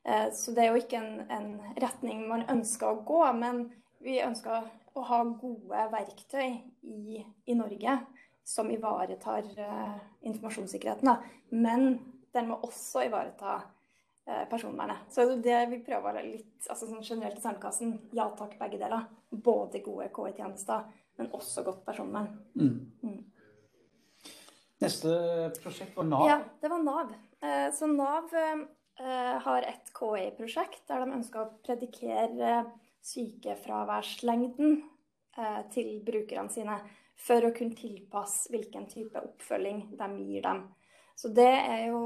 Uh, 0.06 0.28
så 0.32 0.54
det 0.56 0.64
er 0.64 0.70
jo 0.70 0.80
ikke 0.80 1.02
en, 1.02 1.26
en 1.28 1.50
retning 1.82 2.22
man 2.30 2.46
ønsker 2.48 2.88
å 2.88 3.02
gå, 3.04 3.20
men 3.36 3.66
vi 4.00 4.22
ønsker 4.24 4.70
å 4.96 5.04
ha 5.10 5.20
gode 5.42 5.84
verktøy 5.92 6.46
i, 6.48 7.20
i 7.20 7.58
Norge 7.58 7.98
som 8.46 8.70
ivaretar 8.72 9.44
uh, 9.58 9.98
informasjonssikkerheten. 10.24 11.10
Da. 11.10 11.18
Men 11.50 11.98
den 12.34 12.48
må 12.50 12.58
også 12.66 13.04
ivareta 13.06 13.56
eh, 14.26 14.44
personvernet. 14.50 15.06
Så 15.10 15.26
det 15.42 15.58
vi 15.72 15.80
prøver 15.86 16.20
litt 16.24 16.68
altså 16.70 16.88
sånn 16.88 17.04
generelt 17.04 17.38
i 17.40 17.44
Sandkassen. 17.44 17.96
Ja 18.16 18.28
takk, 18.38 18.56
begge 18.60 18.80
deler. 18.80 19.08
Både 19.30 19.82
gode 19.84 20.10
KI-tjenester, 20.14 20.86
men 21.18 21.32
også 21.36 21.64
godt 21.66 21.84
personvern. 21.86 22.30
Mm. 22.54 22.76
Mm. 23.02 23.24
Neste 24.80 25.10
prosjekt 25.60 25.96
var 25.98 26.06
Nav. 26.08 26.28
Ja, 26.28 26.38
det 26.62 26.70
var 26.72 26.84
Nav. 26.84 27.10
Eh, 27.42 27.66
Så 27.76 27.90
Nav 27.90 28.32
eh, 28.36 28.62
har 29.44 29.66
et 29.68 29.92
KI-prosjekt 29.96 30.86
der 30.88 31.04
de 31.04 31.18
ønsker 31.18 31.42
å 31.44 31.52
predikere 31.64 32.64
sykefraværslengden 33.00 34.82
til 35.72 35.86
brukerne 36.04 36.52
sine 36.52 36.74
for 37.16 37.46
å 37.46 37.52
kunne 37.56 37.76
tilpasse 37.78 38.50
hvilken 38.52 38.84
type 38.90 39.22
oppfølging 39.24 39.86
de 39.96 40.08
gir 40.26 40.44
dem. 40.44 40.66
Så 41.20 41.28
det 41.36 41.50
er 41.52 41.82
jo 41.90 42.00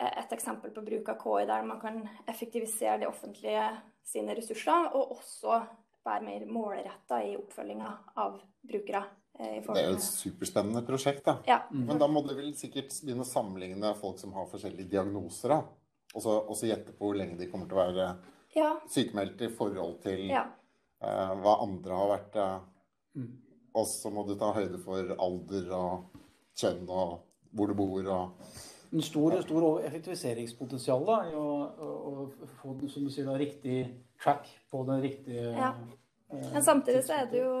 eh, 0.00 0.12
et 0.22 0.32
eksempel 0.32 0.72
på 0.72 0.84
bruk 0.86 1.10
av 1.12 1.18
KI 1.20 1.46
der 1.50 1.66
man 1.68 1.80
kan 1.82 2.00
effektivisere 2.30 3.02
det 3.02 3.08
offentlige 3.10 3.66
sine 4.06 4.34
ressurser, 4.38 4.94
og 4.96 5.12
også 5.18 5.58
være 6.06 6.24
mer 6.24 6.46
målretta 6.48 7.20
i 7.26 7.34
oppfølginga 7.36 7.90
av 8.22 8.38
brukere 8.64 9.02
eh, 9.36 9.58
Det 9.66 9.76
er 9.82 9.90
jo 9.90 9.98
et 9.98 10.06
superspennende 10.06 10.82
prosjekt, 10.88 11.26
da. 11.28 11.36
Ja. 11.46 11.60
Men 11.70 12.00
da 12.00 12.08
må 12.08 12.24
du 12.24 12.32
vel 12.38 12.54
sikkert 12.56 12.96
begynne 13.04 13.26
å 13.26 13.28
sammenligne 13.28 13.92
folk 14.00 14.18
som 14.22 14.32
har 14.38 14.48
forskjellige 14.48 14.88
diagnoser, 14.96 15.58
da. 15.58 15.60
Og 16.16 16.24
så 16.24 16.40
og 16.40 16.56
så 16.58 16.66
gjette 16.72 16.96
på 16.96 17.06
hvor 17.06 17.20
lenge 17.20 17.36
de 17.38 17.50
kommer 17.52 17.68
til 17.68 17.76
å 17.76 17.84
være 17.84 18.10
Ja. 18.56 18.72
sykemeldte 18.90 19.46
i 19.46 19.54
forhold 19.54 20.00
til 20.02 20.24
ja. 20.32 20.46
eh, 21.04 21.34
hva 21.44 21.60
andre 21.62 21.98
har 22.00 22.14
vært. 22.16 22.40
Mm. 23.14 23.28
Og 23.78 23.84
så 23.86 24.10
må 24.10 24.24
du 24.26 24.32
ta 24.40 24.48
høyde 24.56 24.80
for 24.82 25.12
alder 25.28 25.68
og 25.76 26.16
kjønn 26.58 26.88
og 26.88 27.20
hvor 27.54 27.70
du 27.70 27.74
bor 27.74 28.10
og 28.10 28.50
En 28.90 29.02
stor, 29.06 29.36
stor 29.44 29.84
effektiviseringspotensial 29.86 31.04
da, 31.06 31.16
i 31.30 31.34
å, 31.38 31.46
å, 31.70 31.90
å 32.26 32.48
få 32.58 32.72
den, 32.80 32.88
som 32.90 33.04
du 33.06 33.10
sier, 33.14 33.28
da, 33.28 33.36
riktig 33.38 33.84
track 34.18 34.48
på 34.70 34.80
den 34.88 35.02
riktige 35.04 35.52
Ja. 35.54 35.68
eh, 36.32 36.48
Men 36.56 36.62
samtidig 36.66 37.04
så 37.06 37.20
er 37.20 37.28
det 37.30 37.44
jo 37.44 37.52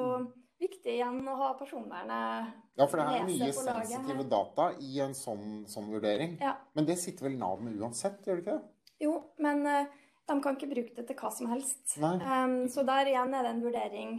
viktig 0.60 0.96
igjen 0.96 1.20
å 1.30 1.36
ha 1.38 1.52
personvernet 1.54 2.50
Ja, 2.76 2.86
for 2.86 2.98
det 2.98 3.06
er 3.06 3.28
mye 3.28 3.52
sensitive 3.54 4.26
data 4.32 4.72
i 4.82 4.98
en 5.04 5.14
sånn, 5.14 5.62
sånn 5.70 5.86
vurdering. 5.92 6.34
Ja. 6.42 6.56
Men 6.74 6.86
det 6.90 6.98
sitter 6.98 7.28
vel 7.28 7.38
Nav 7.38 7.62
med 7.62 7.78
uansett, 7.78 8.18
gjør 8.26 8.40
det 8.40 8.44
ikke 8.48 8.58
det? 8.58 8.74
Jo, 9.06 9.14
men 9.38 9.62
eh, 9.70 9.86
de 10.26 10.36
kan 10.42 10.58
ikke 10.58 10.72
bruke 10.74 10.94
det 10.98 11.06
til 11.08 11.16
hva 11.22 11.30
som 11.32 11.46
helst. 11.54 11.96
Um, 12.02 12.64
så 12.70 12.82
der 12.86 13.06
igjen 13.12 13.34
er 13.34 13.46
det 13.46 13.54
en 13.54 13.62
vurdering 13.64 14.12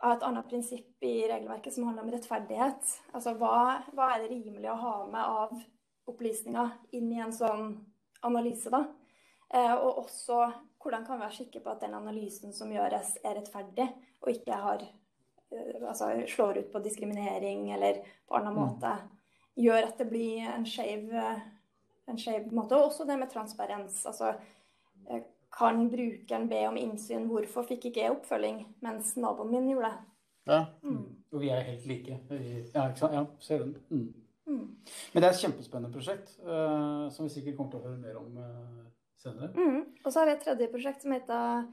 av 0.00 0.16
et 0.16 0.26
annet 0.26 0.48
prinsipp 0.48 1.06
i 1.06 1.14
regelverket 1.28 1.74
som 1.74 1.86
handler 1.88 2.04
om 2.04 2.12
rettferdighet. 2.14 2.90
Altså 3.14 3.34
hva, 3.38 3.80
hva 3.94 4.10
er 4.14 4.24
det 4.24 4.32
rimelig 4.34 4.70
å 4.72 4.80
ha 4.80 4.94
med 5.10 5.22
av 5.22 5.54
opplysninger 6.10 6.74
inn 6.98 7.12
i 7.12 7.22
en 7.24 7.32
sånn 7.32 7.72
analyse, 8.26 8.72
da? 8.72 8.84
Eh, 9.54 9.72
og 9.74 10.04
også 10.04 10.40
hvordan 10.82 11.06
kan 11.06 11.18
vi 11.18 11.24
være 11.24 11.38
sikre 11.38 11.62
på 11.64 11.72
at 11.72 11.84
den 11.84 11.96
analysen 11.96 12.52
som 12.52 12.72
gjøres, 12.72 13.16
er 13.24 13.38
rettferdig, 13.38 13.88
og 14.20 14.32
ikke 14.34 14.60
har 14.66 14.84
eh, 14.84 15.80
altså 15.80 16.10
slår 16.28 16.60
ut 16.60 16.72
på 16.72 16.84
diskriminering 16.84 17.70
eller 17.76 18.02
på 18.28 18.36
annen 18.36 18.56
måte 18.58 18.96
gjør 19.54 19.86
at 19.86 20.00
det 20.00 20.08
blir 20.10 20.48
en 20.50 20.66
skeiv 20.66 21.12
eh, 21.14 21.44
en 22.10 22.18
skeiv 22.20 22.50
måte. 22.52 22.76
Og 22.76 22.90
også 22.90 23.06
det 23.08 23.16
med 23.20 23.30
transparens. 23.32 24.04
Altså, 24.06 24.34
eh, 25.08 25.22
kan 25.54 25.86
brukeren 25.90 26.48
be 26.50 26.64
om 26.68 26.76
innsyn? 26.80 27.28
Hvorfor 27.30 27.66
fikk 27.68 27.88
ikke 27.90 28.02
jeg 28.02 28.16
oppfølging, 28.16 28.64
mens 28.84 29.14
naboen 29.20 29.52
min 29.54 29.70
gjorde 29.70 29.92
det? 29.92 30.10
Ja. 30.50 30.60
Mm. 30.82 31.04
Og 31.32 31.40
vi 31.40 31.48
er 31.48 31.64
helt 31.68 31.86
like. 31.86 32.18
Ja, 32.30 32.88
ikke 32.88 32.98
sant? 32.98 33.14
Ja, 33.14 33.24
ser 33.40 33.62
den. 33.62 33.76
Mm. 33.90 34.12
Mm. 34.46 34.66
Men 35.12 35.22
det 35.22 35.28
er 35.28 35.32
et 35.32 35.40
kjempespennende 35.40 35.94
prosjekt, 35.94 36.34
uh, 36.44 37.08
som 37.14 37.24
vi 37.24 37.32
sikkert 37.32 37.56
kommer 37.56 37.72
til 37.72 37.80
å 37.80 37.86
høre 37.88 38.02
mer 38.02 38.18
om 38.20 38.36
uh, 38.36 38.84
senere. 39.20 39.50
Mm. 39.56 39.80
Og 40.04 40.10
så 40.10 40.20
har 40.20 40.28
vi 40.28 40.34
et 40.36 40.44
tredje 40.44 40.70
prosjekt 40.74 41.06
som 41.06 41.14
heter 41.16 41.64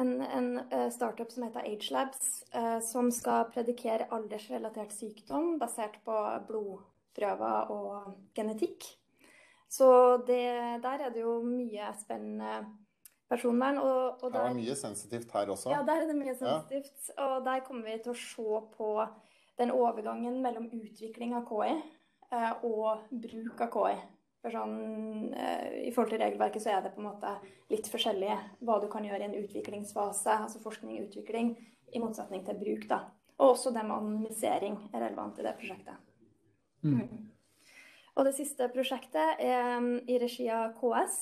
en, 0.00 0.12
en 0.24 0.48
uh, 0.72 0.86
startup 0.94 1.32
som 1.32 1.44
heter 1.44 1.66
AgeLabs, 1.68 2.30
uh, 2.56 2.78
som 2.84 3.10
skal 3.12 3.50
predikere 3.52 4.08
aldersrelatert 4.16 4.94
sykdom 4.96 5.56
basert 5.60 5.98
på 6.06 6.16
blodprøver 6.48 7.74
og 7.74 8.16
genetikk. 8.38 8.88
Så 9.68 9.88
det, 10.24 10.46
der 10.84 11.04
er 11.04 11.12
det 11.12 11.24
jo 11.24 11.40
mye 11.44 11.90
spennende 12.00 12.64
personvern. 13.30 13.78
Og, 13.82 14.22
og 14.22 14.32
Det 14.32 14.42
er 14.42 14.58
mye 14.58 14.76
sensitivt 14.78 15.32
her 15.34 15.52
også. 15.54 15.72
Ja, 15.74 15.82
der 15.86 16.02
er 16.02 16.10
det 16.10 16.18
mye 16.18 16.34
sensitivt. 16.34 17.10
Og 17.18 17.38
der 17.46 17.64
kommer 17.66 17.90
vi 17.90 17.98
til 18.04 18.14
å 18.14 18.20
se 18.20 18.60
på 18.76 18.90
den 19.60 19.72
overgangen 19.72 20.42
mellom 20.44 20.68
utvikling 20.72 21.32
av 21.36 21.46
KI 21.48 21.72
eh, 21.72 22.64
og 22.68 23.08
bruk 23.10 23.64
av 23.64 23.72
KI. 23.72 23.96
For 24.44 24.54
sånn, 24.54 24.74
eh, 25.34 25.86
I 25.88 25.92
forhold 25.94 26.12
til 26.12 26.22
regelverket 26.22 26.62
så 26.62 26.74
er 26.76 26.84
det 26.84 26.92
på 26.94 27.02
en 27.02 27.08
måte 27.08 27.32
litt 27.72 27.88
forskjellig 27.90 28.34
hva 28.66 28.80
du 28.82 28.90
kan 28.92 29.06
gjøre 29.06 29.24
i 29.24 29.30
en 29.30 29.38
utviklingsfase, 29.40 30.36
altså 30.46 30.60
forskning 30.62 31.00
og 31.00 31.08
utvikling, 31.08 31.54
i 31.94 32.02
motsetning 32.02 32.44
til 32.46 32.58
bruk. 32.60 32.84
da. 32.90 33.06
Og 33.40 33.54
også 33.54 33.72
det 33.72 33.82
med 33.84 33.96
anonymisering 33.96 34.76
er 34.92 35.02
relevant 35.02 35.40
i 35.40 35.46
det 35.46 35.56
prosjektet. 35.58 36.04
Mm. 36.86 37.32
Og 38.16 38.24
det 38.24 38.36
siste 38.36 38.68
prosjektet 38.72 39.42
er 39.42 39.80
mm, 39.82 40.06
i 40.08 40.18
regi 40.20 40.46
av 40.52 40.76
KS, 40.78 41.18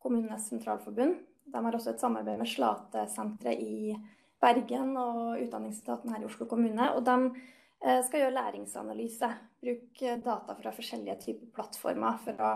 Kommunenes 0.00 0.48
sentralforbund. 0.48 1.20
De 1.50 1.64
har 1.64 1.76
også 1.76 1.94
et 1.94 2.02
samarbeid 2.02 2.40
med 2.40 2.48
Slatesenteret 2.48 3.62
i 3.62 3.94
Bergen 4.40 4.94
og 4.96 5.40
Utdanningsetaten 5.40 6.12
her 6.14 6.22
i 6.22 6.28
Oslo 6.28 6.46
kommune. 6.48 6.90
Og 6.96 7.04
de 7.04 7.16
eh, 7.84 8.00
skal 8.06 8.24
gjøre 8.24 8.36
læringsanalyse. 8.36 9.30
Bruke 9.60 10.16
data 10.24 10.56
fra 10.56 10.74
forskjellige 10.76 11.18
typer 11.26 11.52
plattformer 11.56 12.20
for 12.24 12.40
å 12.40 12.52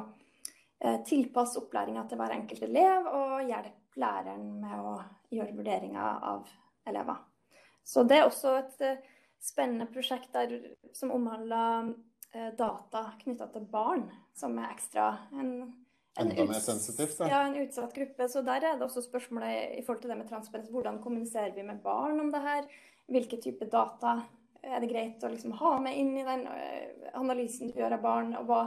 eh, 0.81 1.01
tilpasse 1.09 1.61
opplæringa 1.61 2.07
til 2.09 2.21
hver 2.21 2.37
enkelt 2.39 2.65
elev 2.69 3.11
og 3.13 3.37
hjelpe 3.45 4.01
læreren 4.01 4.47
med 4.63 4.81
å 4.81 4.97
gjøre 5.35 5.55
vurderinger 5.55 6.25
av 6.33 6.49
elever. 6.89 7.21
Så 7.85 8.03
det 8.09 8.19
er 8.19 8.27
også 8.27 8.57
et 8.59 8.85
eh, 8.85 9.01
spennende 9.45 9.87
prosjekt 9.93 10.33
der, 10.33 10.57
som 10.97 11.13
omhandler 11.13 11.93
eh, 12.33 12.51
data 12.57 13.11
knytta 13.21 13.51
til 13.53 13.67
barn, 13.71 14.07
som 14.37 14.57
er 14.59 14.73
ekstra 14.73 15.11
en 15.37 15.53
Enda 16.21 16.45
mer 16.47 16.63
sensitivt, 16.63 17.17
da. 17.19 17.29
Ja, 17.31 17.41
en 17.47 17.57
utsatt 17.59 17.95
gruppe. 17.95 18.29
Så 18.31 18.43
der 18.47 18.63
er 18.63 18.79
det 18.79 18.87
også 18.87 19.03
spørsmålet 19.03 19.75
i 19.79 19.83
forhold 19.83 20.05
til 20.05 20.13
det 20.13 20.19
med 20.21 20.29
transparens. 20.31 20.71
Hvordan 20.71 21.01
kommuniserer 21.03 21.55
vi 21.57 21.67
med 21.67 21.83
barn 21.83 22.21
om 22.23 22.31
det 22.31 22.43
her? 22.45 22.69
Hvilke 23.11 23.41
type 23.43 23.67
data 23.71 24.21
er 24.63 24.81
det 24.81 24.93
greit 24.93 25.25
å 25.27 25.33
liksom 25.33 25.57
ha 25.59 25.75
med 25.83 25.99
inn 25.99 26.15
i 26.17 26.25
den 26.25 26.47
eh, 26.49 27.11
analysen 27.19 27.73
du 27.73 27.81
gjør 27.81 27.99
av 27.99 28.05
barn? 28.07 28.31
Og 28.39 28.47
hva, 28.49 28.61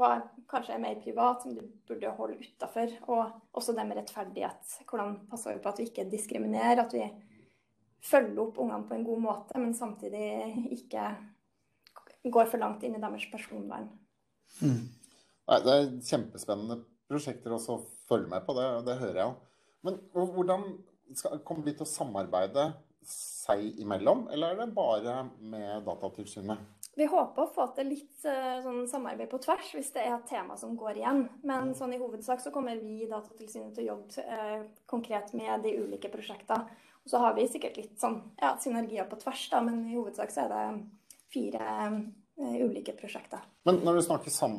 hva 0.00 0.10
kanskje 0.48 0.78
er 0.78 0.82
mer 0.86 0.96
privat, 1.04 1.44
som 1.44 1.58
du 1.58 1.62
burde 1.90 2.14
holde 2.16 2.40
utafor? 2.40 2.96
Og 3.12 3.60
også 3.60 3.76
det 3.76 3.84
med 3.88 4.00
rettferdighet. 4.00 4.78
Hvordan 4.88 5.18
passer 5.28 5.58
vi 5.58 5.64
på 5.64 5.74
at 5.74 5.82
vi 5.82 5.90
ikke 5.90 6.08
diskriminerer? 6.08 6.86
At 6.86 6.96
vi 6.96 7.04
følger 8.08 8.46
opp 8.46 8.62
ungene 8.64 8.88
på 8.88 8.96
en 8.96 9.04
god 9.04 9.26
måte, 9.26 9.60
men 9.60 9.76
samtidig 9.76 10.72
ikke 10.78 11.10
går 12.32 12.48
for 12.48 12.62
langt 12.62 12.84
inn 12.86 12.96
i 12.96 13.02
deres 13.02 13.28
personvern. 13.28 13.90
Mm. 14.64 14.86
Nei, 15.48 15.60
det 15.64 15.74
er 15.74 15.92
kjempespennende 16.04 16.82
prosjekter 17.08 17.54
også 17.56 17.78
å 17.78 17.84
følge 18.08 18.28
med 18.32 18.44
på, 18.44 18.56
det, 18.58 18.66
det 18.88 18.98
hører 19.00 19.20
jeg 19.22 19.30
jo. 19.30 19.36
Men 19.86 20.00
hvordan 20.12 20.66
skal, 21.16 21.38
kommer 21.46 21.64
de 21.64 21.76
til 21.78 21.86
å 21.86 21.90
samarbeide 21.90 22.66
seg 23.08 23.78
imellom, 23.80 24.26
eller 24.32 24.52
er 24.52 24.60
det 24.60 24.74
bare 24.76 25.22
med 25.40 25.86
Datatilsynet? 25.86 26.60
Vi 26.98 27.06
håper 27.06 27.44
å 27.44 27.50
få 27.54 27.68
til 27.76 27.92
litt 27.92 28.26
eh, 28.26 28.58
sånn 28.64 28.82
samarbeid 28.90 29.30
på 29.30 29.38
tvers 29.40 29.70
hvis 29.76 29.92
det 29.94 30.02
er 30.02 30.16
et 30.16 30.26
tema 30.28 30.56
som 30.58 30.74
går 30.76 30.98
igjen. 30.98 31.20
Men 31.46 31.70
sånn 31.78 31.94
i 31.94 32.00
hovedsak 32.00 32.42
så 32.42 32.50
kommer 32.54 32.80
vi 32.82 33.04
i 33.04 33.08
Datatilsynet 33.08 33.70
til 33.76 33.86
å 33.86 33.92
jobbe 33.92 34.24
eh, 34.24 34.64
konkret 34.90 35.30
med 35.38 35.62
de 35.62 35.76
ulike 35.78 36.10
prosjektene. 36.10 36.66
Og 37.06 37.12
så 37.12 37.20
har 37.22 37.36
vi 37.38 37.46
sikkert 37.48 37.78
litt 37.78 37.94
sånn 38.02 38.18
ja, 38.40 38.56
synergier 38.60 39.06
på 39.08 39.20
tvers, 39.22 39.46
da, 39.52 39.62
men 39.64 39.84
i 39.86 39.94
hovedsak 39.94 40.34
så 40.34 40.44
er 40.44 40.50
det 40.52 40.64
fire 41.30 41.68
eh, 41.78 42.58
ulike 42.66 42.96
prosjekter. 42.98 43.46
Men 43.68 43.78
når 43.86 44.00
du 44.00 44.06
snakker 44.08 44.34
sam 44.34 44.58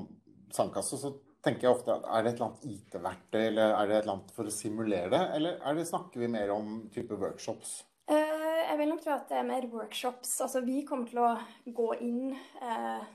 sandkasse, 0.55 0.99
så 1.01 1.13
tenker 1.45 1.67
jeg 1.67 1.75
ofte 1.75 1.95
er 1.95 2.25
det 2.25 2.33
et 2.33 2.39
eller 2.39 2.49
annet 2.49 2.65
IT-verktøy, 2.73 3.43
eller 3.45 3.75
er 3.75 3.87
det 3.87 3.95
et 3.95 4.01
eller 4.03 4.15
annet 4.17 4.33
for 4.35 4.49
å 4.49 4.53
simulere 4.53 5.11
det, 5.13 5.21
eller 5.37 5.61
er 5.63 5.77
det, 5.77 5.87
snakker 5.87 6.23
vi 6.23 6.31
mer 6.31 6.51
om 6.55 6.81
type 6.93 7.15
workshops? 7.19 7.79
Eh, 8.09 8.61
jeg 8.65 8.77
vil 8.79 8.91
nok 8.91 9.03
tro 9.03 9.13
at 9.15 9.29
det 9.29 9.39
er 9.39 9.47
mer 9.47 9.67
workshops. 9.71 10.33
Altså 10.45 10.63
vi 10.65 10.81
kommer 10.87 11.09
til 11.09 11.21
å 11.23 11.31
gå 11.77 11.89
inn 12.05 12.33
eh, 12.33 13.07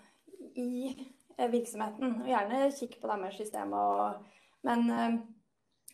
i 0.61 0.71
eh, 0.93 1.51
virksomheten 1.51 2.21
og 2.23 2.31
gjerne 2.31 2.69
kikke 2.75 3.01
på 3.03 3.11
deres 3.11 3.39
systemer. 3.41 3.99
Og, 3.99 4.45
men 4.67 4.85
eh, 4.95 5.17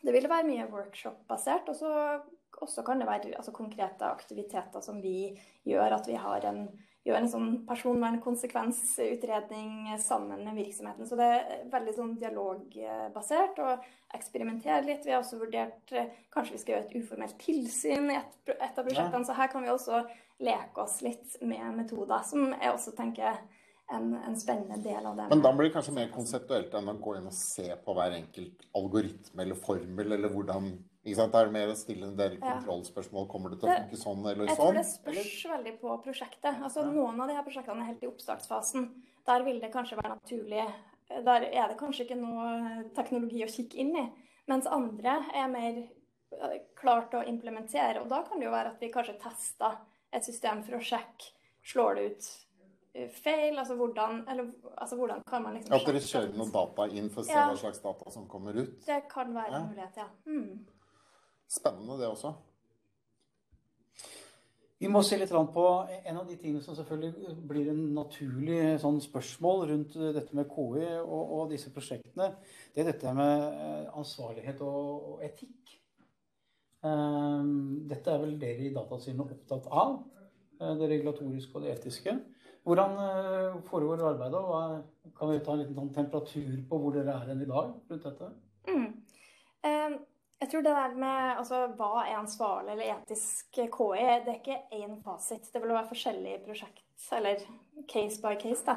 det 0.05 0.15
vil 0.17 0.29
være 0.31 0.49
mye 0.49 0.69
workshop-basert. 0.73 1.73
Og 1.73 2.69
så 2.69 2.85
kan 2.87 3.01
det 3.01 3.09
være 3.09 3.35
altså, 3.37 3.55
konkrete 3.57 4.09
aktiviteter 4.09 4.85
som 4.85 5.01
vi 5.05 5.33
gjør. 5.69 5.97
At 5.99 6.09
vi 6.09 6.19
har 6.21 6.47
en, 6.51 6.67
gjør 7.07 7.17
en 7.17 7.33
sånn 7.33 7.51
personvernkonsekvensutredning 7.69 9.71
sammen 10.03 10.45
med 10.45 10.55
virksomheten. 10.59 11.07
Så 11.09 11.15
det 11.17 11.29
er 11.37 11.43
veldig 11.73 11.95
sånn 11.97 12.19
dialogbasert. 12.21 13.57
og 13.65 13.73
eksperimentere 14.15 14.83
litt. 14.87 15.07
Vi 15.07 15.13
har 15.13 15.23
også 15.23 15.39
vurdert 15.39 15.95
eh, 15.95 16.11
kanskje 16.35 16.57
vi 16.57 16.61
skal 16.63 16.75
gjøre 16.75 16.87
et 16.89 16.99
uformelt 16.99 17.39
tilsyn 17.43 18.11
i 18.11 18.19
et, 18.19 18.37
et 18.57 18.79
av 18.79 18.83
prosjektene. 18.83 19.27
Så 19.27 19.37
her 19.39 19.51
kan 19.53 19.65
vi 19.65 19.73
også 19.73 20.03
leke 20.43 20.83
oss 20.83 21.01
litt 21.07 21.37
med 21.45 21.77
metoder, 21.77 22.25
som 22.27 22.51
jeg 22.51 22.73
også 22.73 22.95
tenker 22.99 23.39
en, 23.91 24.15
en 24.17 24.39
spennende 24.39 24.81
del 24.83 25.07
av 25.07 25.19
det. 25.19 25.29
Men 25.31 25.45
da 25.45 25.53
blir 25.55 25.69
det 25.69 25.77
kanskje 25.77 25.97
mer 25.97 26.11
konseptuelt 26.15 26.75
enn 26.79 26.93
å 26.93 26.97
gå 27.03 27.17
inn 27.19 27.29
og 27.31 27.37
se 27.37 27.69
på 27.85 27.97
hver 27.97 28.17
enkelt 28.19 28.67
algoritme 28.81 29.45
eller 29.45 29.59
formel, 29.59 30.17
eller 30.17 30.35
hvordan 30.35 30.73
ikke 31.05 31.17
sant? 31.17 31.33
Det 31.33 31.41
er 31.41 31.53
mer 31.55 31.71
å 31.73 31.77
stille 31.79 32.09
en 32.11 32.17
del 32.19 32.35
kontrollspørsmål. 32.43 33.29
Kommer 33.33 33.55
det 33.55 33.61
til 33.63 33.71
å 33.71 33.77
funke 33.79 34.01
sånn 34.01 34.25
eller 34.27 34.45
sånn? 34.45 34.49
Jeg 34.51 34.59
tror 34.59 34.67
sånn? 34.67 34.81
det 34.81 34.87
spørs 34.91 35.45
veldig 35.55 35.75
på 35.81 35.95
prosjektet. 36.05 36.59
Altså, 36.61 36.85
Noen 36.91 37.21
av 37.25 37.31
de 37.31 37.37
her 37.39 37.47
prosjektene 37.47 37.85
er 37.85 37.93
helt 37.93 38.05
i 38.05 38.11
oppstartsfasen. 38.11 38.91
Der 39.27 39.45
vil 39.47 39.61
det 39.63 39.73
kanskje 39.73 39.97
være 40.01 40.17
naturlig. 40.17 40.67
Der 41.11 41.47
er 41.49 41.73
det 41.73 41.79
kanskje 41.81 42.05
ikke 42.07 42.19
noe 42.21 42.85
teknologi 42.97 43.43
å 43.47 43.51
kikke 43.51 43.81
inn 43.83 43.97
i. 43.97 44.05
Mens 44.51 44.69
andre 44.71 45.17
er 45.37 45.49
mer 45.51 45.81
eh, 45.81 46.61
klart 46.79 47.15
å 47.15 47.25
implementere. 47.27 48.03
Og 48.03 48.09
da 48.13 48.23
kan 48.27 48.41
det 48.41 48.49
jo 48.49 48.55
være 48.55 48.75
at 48.75 48.83
vi 48.83 48.93
kanskje 48.93 49.19
tester 49.23 49.81
et 50.13 50.27
system 50.27 50.63
for 50.67 50.79
å 50.79 50.85
sjekke 50.85 51.33
slår 51.71 51.95
det 51.99 52.05
ut 52.11 52.29
eh, 52.95 53.09
feil. 53.15 53.57
Altså 53.59 53.77
hvordan, 53.79 54.25
eller, 54.29 54.51
altså, 54.77 54.99
hvordan 55.01 55.23
kan 55.29 55.45
man 55.47 55.57
liksom 55.59 55.77
At 55.77 55.87
dere 55.87 56.03
kjører 56.05 56.37
noen 56.37 56.53
data 56.55 56.89
inn 56.93 57.09
for 57.11 57.23
å 57.23 57.29
se 57.29 57.33
Ja. 57.37 57.47
hva 57.49 57.57
slags 57.63 57.81
data 57.85 58.11
som 58.11 58.29
kommer 58.29 58.59
ut? 58.61 58.77
Det 58.87 59.01
kan 59.09 59.33
være 59.35 59.51
Ja. 59.51 59.57
en 59.63 59.73
mulighet, 59.73 59.97
ja. 59.97 60.09
Mm. 60.27 60.67
Spennende 61.51 61.99
det 61.99 62.09
også. 62.11 62.33
Vi 64.81 64.89
må 64.89 65.03
se 65.05 65.19
litt 65.21 65.33
på 65.53 65.65
en 66.09 66.17
av 66.17 66.29
de 66.29 66.39
tingene 66.41 66.63
som 66.65 66.77
selvfølgelig 66.79 67.35
blir 67.51 67.67
en 67.69 67.83
naturlig 67.93 68.79
sånn 68.81 68.97
spørsmål 69.05 69.67
rundt 69.69 69.97
dette 70.17 70.37
med 70.39 70.49
KI 70.49 70.87
og, 71.03 71.19
og, 71.21 71.43
disse 71.51 71.73
prosjektene. 71.75 72.31
Det 72.73 72.81
er 72.81 72.89
dette 72.89 73.13
med 73.17 73.43
eh, 73.51 73.91
ansvarlighet 74.01 74.63
og, 74.65 75.11
og 75.11 75.27
etikk. 75.27 75.75
Um, 76.81 77.83
dette 77.91 78.09
er 78.09 78.23
vel 78.23 78.39
dere 78.41 78.65
i 78.65 78.73
Datatilsynet 78.73 79.35
opptatt 79.37 79.69
av. 79.69 79.99
Eh, 80.63 80.73
det 80.81 80.89
regulatoriske 80.95 81.61
og 81.61 81.67
det 81.67 81.75
etiske. 81.75 82.17
Hvordan 82.65 82.97
foregår 83.69 84.07
arbeidet? 84.15 84.41
og 84.41 85.13
Kan 85.19 85.35
vi 85.35 85.45
ta 85.45 85.53
en 85.53 85.61
liten 85.61 85.77
sånn 85.77 85.93
temperatur 85.93 86.57
på 86.69 86.81
hvor 86.81 86.97
dere 86.97 87.21
er 87.21 87.35
enn 87.35 87.45
i 87.45 87.49
dag 87.49 87.77
rundt 87.93 88.09
dette? 88.09 88.33
Mm. 88.69 89.00
Jeg 90.51 90.57
tror 90.57 90.65
det 90.67 90.73
der 90.75 90.95
med 90.99 91.37
altså, 91.39 91.59
hva 91.79 92.01
er 92.03 92.17
ansvarlig 92.19 92.73
eller 92.73 92.89
etisk 92.91 93.53
KI, 93.55 94.07
det 94.25 94.33
er 94.33 94.39
ikke 94.41 94.57
én 94.75 94.97
fasit. 95.05 95.45
Det 95.47 95.61
vil 95.63 95.71
være 95.71 95.87
forskjellige 95.87 96.41
prosjekt, 96.43 97.05
eller 97.15 97.45
case 97.87 98.19
by 98.19 98.33
case. 98.35 98.65
da. 98.67 98.75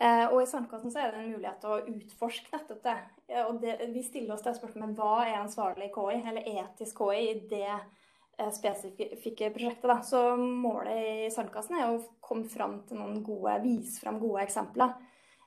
Eh, 0.00 0.24
og 0.30 0.38
i 0.40 0.46
Sandkassen 0.48 0.88
så 0.94 1.02
er 1.02 1.12
det 1.12 1.20
en 1.20 1.34
mulighet 1.34 1.60
til 1.60 1.74
å 1.74 1.82
utforske 1.92 2.54
nettopp 2.54 2.80
det. 2.86 2.96
Og 3.42 3.60
det, 3.60 3.74
vi 3.92 4.06
stiller 4.06 4.32
oss 4.32 4.46
det 4.46 4.56
spørsmålet 4.56 4.96
hva 4.96 5.26
er 5.26 5.42
ansvarlig 5.42 5.90
KI, 5.92 6.22
eller 6.32 6.48
etisk 6.54 7.04
KI, 7.04 7.20
i 7.20 7.36
det 7.52 7.68
eh, 7.68 8.50
spesifikke 8.56 9.52
prosjektet. 9.52 9.90
da. 9.92 10.00
Så 10.00 10.24
målet 10.40 11.04
i 11.26 11.30
Sandkassen 11.36 11.82
er 11.82 11.90
å 11.90 12.00
komme 12.24 12.48
fram 12.48 12.80
til 12.88 13.02
noen 13.02 13.20
gode, 13.28 13.60
vise 13.66 14.00
fram 14.00 14.24
gode 14.24 14.48
eksempler. 14.48 14.96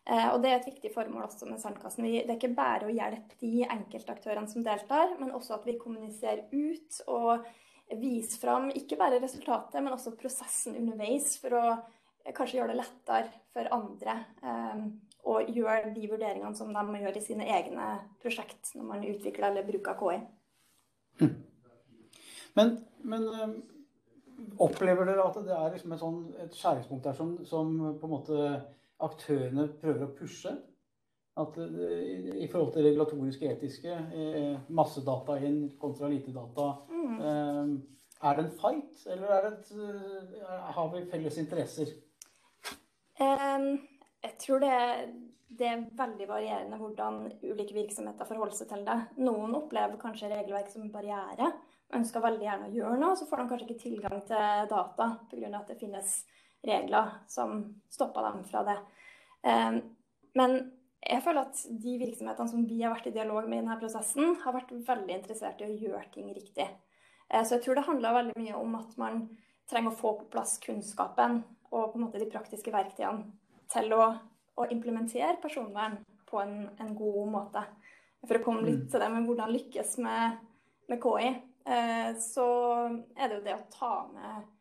Eh, 0.04 0.30
og 0.34 0.42
Det 0.44 0.50
er 0.52 0.58
et 0.60 0.68
viktig 0.68 0.92
formål 0.92 1.30
også 1.30 1.48
med 1.48 1.62
Sandkassen. 1.62 2.04
Det 2.04 2.26
er 2.28 2.36
ikke 2.36 2.56
bare 2.56 2.90
å 2.90 2.94
hjelpe 2.94 3.38
de 3.40 3.64
enkeltaktørene 3.64 4.52
som 4.52 4.66
deltar, 4.66 5.16
men 5.20 5.32
også 5.32 5.56
at 5.58 5.68
vi 5.68 5.78
kommuniserer 5.80 6.44
ut 6.52 7.00
og 7.08 7.46
viser 8.00 8.40
fram 8.42 8.70
ikke 8.76 8.98
bare 9.00 9.22
resultatet, 9.24 9.80
men 9.80 9.94
også 9.94 10.16
prosessen 10.20 10.76
underveis, 10.80 11.38
for 11.40 11.56
å 11.56 11.64
eh, 11.72 12.34
kanskje 12.36 12.60
gjøre 12.60 12.74
det 12.74 12.82
lettere 12.82 13.32
for 13.56 13.72
andre 13.76 14.18
eh, 14.44 14.86
å 15.24 15.40
gjøre 15.48 15.94
de 15.96 16.08
vurderingene 16.12 16.56
som 16.58 16.74
de 16.76 16.84
må 16.84 17.00
gjøre 17.00 17.22
i 17.22 17.24
sine 17.24 17.48
egne 17.48 17.94
prosjekt 18.20 18.74
når 18.76 18.90
man 18.90 19.06
utvikler 19.08 19.54
eller 19.54 19.68
bruker 19.68 20.00
KI. 20.02 20.18
Hm. 21.22 21.36
Men, 22.60 22.74
men 23.08 23.30
opplever 24.62 25.08
dere 25.08 25.24
at 25.24 25.38
det 25.46 25.56
er 25.56 25.72
liksom 25.72 25.94
et, 25.96 26.02
sånn, 26.02 26.18
et 26.44 26.58
skjæringspunkt 26.58 27.08
der 27.08 27.16
som, 27.16 27.38
som 27.48 27.72
på 28.02 28.10
en 28.10 28.12
måte 28.12 28.40
aktørene 29.02 29.68
prøver 29.82 30.06
å 30.08 30.14
pushe. 30.18 30.54
At 31.42 31.58
eh, 31.58 32.44
I 32.44 32.48
forhold 32.52 32.76
til 32.76 32.86
regulatoriske, 32.86 33.50
etiske, 33.56 33.94
eh, 34.14 34.54
massedata 34.70 35.40
inn 35.42 35.66
kontra 35.82 36.10
lite 36.12 36.34
data. 36.36 36.68
Mm. 36.92 37.16
Eh, 37.18 37.72
er 38.24 38.38
det 38.38 38.46
en 38.46 38.56
fight, 38.60 39.06
eller 39.12 39.34
er 39.36 39.48
det 39.48 39.54
et, 39.58 40.44
har 40.78 40.92
vi 40.94 41.02
felles 41.12 41.38
interesser? 41.42 41.90
Um, 43.20 43.66
jeg 44.24 44.38
tror 44.40 44.62
det, 44.64 44.78
det, 45.50 45.68
er 45.68 45.84
veldig 45.98 46.28
varierende 46.30 46.80
hvordan 46.80 47.18
ulike 47.44 47.76
virksomheter 47.76 48.30
forholder 48.30 48.56
seg 48.56 48.70
til 48.72 48.86
det. 48.88 48.96
Noen 49.26 49.58
opplever 49.60 50.00
kanskje 50.00 50.32
regelverk 50.32 50.72
som 50.72 50.88
barriere. 50.94 51.52
Ønsker 51.94 52.24
veldig 52.24 52.48
gjerne 52.48 52.70
å 52.70 52.78
gjøre 52.78 53.02
noe, 53.02 53.18
så 53.20 53.28
får 53.28 53.42
de 53.42 53.50
kanskje 53.52 53.68
ikke 53.68 53.84
tilgang 53.84 54.24
til 54.30 54.72
data 54.72 55.10
pga. 55.34 55.52
at 55.60 55.74
det 55.74 55.80
finnes 55.82 56.16
regler 56.64 57.12
som 57.28 57.62
stoppa 57.92 58.24
dem 58.30 58.44
fra 58.48 58.64
det. 58.68 58.78
Ehm, 59.48 59.82
men 60.38 60.58
jeg 61.04 61.24
føler 61.26 61.44
at 61.44 61.64
de 61.68 61.98
virksomhetene 62.00 62.50
som 62.50 62.66
vi 62.68 62.80
har 62.82 62.94
vært 62.94 63.10
i 63.12 63.16
dialog 63.16 63.48
med 63.50 63.60
i 63.60 63.64
denne 63.66 63.80
prosessen, 63.82 64.38
har 64.44 64.56
vært 64.56 64.72
veldig 64.88 65.18
interessert 65.18 65.62
i 65.62 65.68
å 65.68 65.76
gjøre 65.76 66.06
ting 66.14 66.32
riktig. 66.32 66.68
Eh, 67.30 67.44
så 67.44 67.58
jeg 67.58 67.66
tror 67.66 67.80
det 67.80 67.88
handler 67.90 68.20
veldig 68.20 68.38
mye 68.40 68.60
om 68.60 68.78
at 68.80 68.96
man 69.02 69.26
trenger 69.70 69.92
å 69.92 70.00
få 70.00 70.16
på 70.22 70.30
plass 70.32 70.58
kunnskapen 70.64 71.42
og 71.74 71.92
på 71.92 71.98
en 71.98 72.06
måte 72.06 72.22
de 72.22 72.30
praktiske 72.32 72.72
verktøyene 72.74 73.26
til 73.74 73.96
å, 73.96 74.08
å 74.60 74.68
implementere 74.72 75.40
personvern 75.42 75.98
på 76.30 76.42
en, 76.42 76.68
en, 76.80 76.96
god 76.98 77.32
måte. 77.34 77.64
For 78.24 78.40
å 78.40 78.44
komme 78.44 78.64
litt 78.66 78.86
mm. 78.86 78.90
til 78.92 79.04
det 79.04 79.10
med 79.12 79.28
hvordan 79.28 79.54
lykkes 79.54 79.96
med, 80.04 80.38
med 80.92 81.02
KI, 81.04 81.32
eh, 81.68 82.12
så 82.22 82.48
er 83.18 83.28
det 83.28 83.40
jo 83.40 83.46
det 83.48 83.58
å 83.58 83.66
ta 83.74 83.96
med 84.14 84.52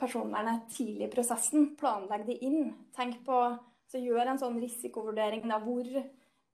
personvernet 0.00 0.66
tidlig 0.76 1.06
i 1.06 1.12
prosessen. 1.12 1.70
Planlegg 1.80 2.26
det 2.28 2.36
inn. 2.44 2.74
Tenk 2.96 3.22
på 3.24 3.38
så 3.90 4.00
Gjør 4.02 4.32
en 4.32 4.40
sånn 4.40 4.58
risikovurdering. 4.60 5.46
Da. 5.50 5.60
Hvor, 5.62 5.90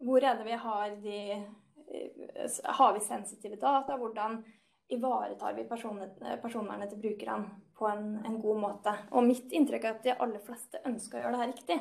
hvor 0.03 0.25
er 0.25 0.39
det 0.39 0.49
vi 0.49 0.59
har 0.65 0.97
de 1.05 1.21
eh, 1.33 2.59
Har 2.79 2.97
vi 2.97 3.05
sensitive 3.05 3.59
data? 3.61 3.97
Hvordan 3.99 4.43
ivaretar 4.93 5.57
vi 5.57 5.65
personvernet 5.65 6.91
til 6.93 7.01
brukerne 7.01 7.55
på 7.79 7.89
en, 7.89 8.19
en, 8.27 8.39
god 8.43 8.61
måte? 8.61 8.95
Og 9.17 9.25
mitt 9.27 9.53
inntrykk 9.55 9.89
er 9.89 9.97
at 9.97 10.05
de 10.07 10.17
aller 10.19 10.45
fleste 10.45 10.83
ønsker 10.89 11.19
å 11.19 11.25
gjøre 11.25 11.39
det 11.39 11.43
her 11.43 11.53
riktig. 11.55 11.79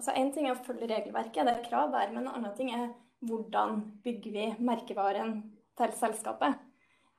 Altså 0.00 0.16
Én 0.18 0.32
ting 0.34 0.48
er 0.48 0.56
å 0.56 0.64
følge 0.64 0.88
regelverket, 0.90 1.44
det 1.46 1.54
er 1.54 1.64
krav 1.66 1.90
der, 1.92 2.10
men 2.14 2.24
en 2.24 2.34
annen 2.34 2.56
ting 2.56 2.72
er 2.72 2.90
hvordan 3.28 3.82
bygger 4.02 4.32
vi 4.32 4.46
merkevaren 4.64 5.34
til 5.78 5.94
selskapet. 5.98 6.56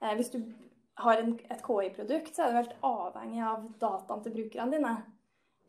Eh, 0.02 0.16
hvis 0.18 0.34
du 0.34 0.42
har 1.04 1.22
en, 1.22 1.34
et 1.50 1.64
KI-produkt, 1.66 2.36
så 2.36 2.46
er 2.46 2.52
du 2.52 2.60
helt 2.62 2.78
avhengig 2.86 3.42
av 3.46 3.66
dataen 3.82 4.24
til 4.26 4.36
brukerne 4.38 4.78
dine. 4.78 4.94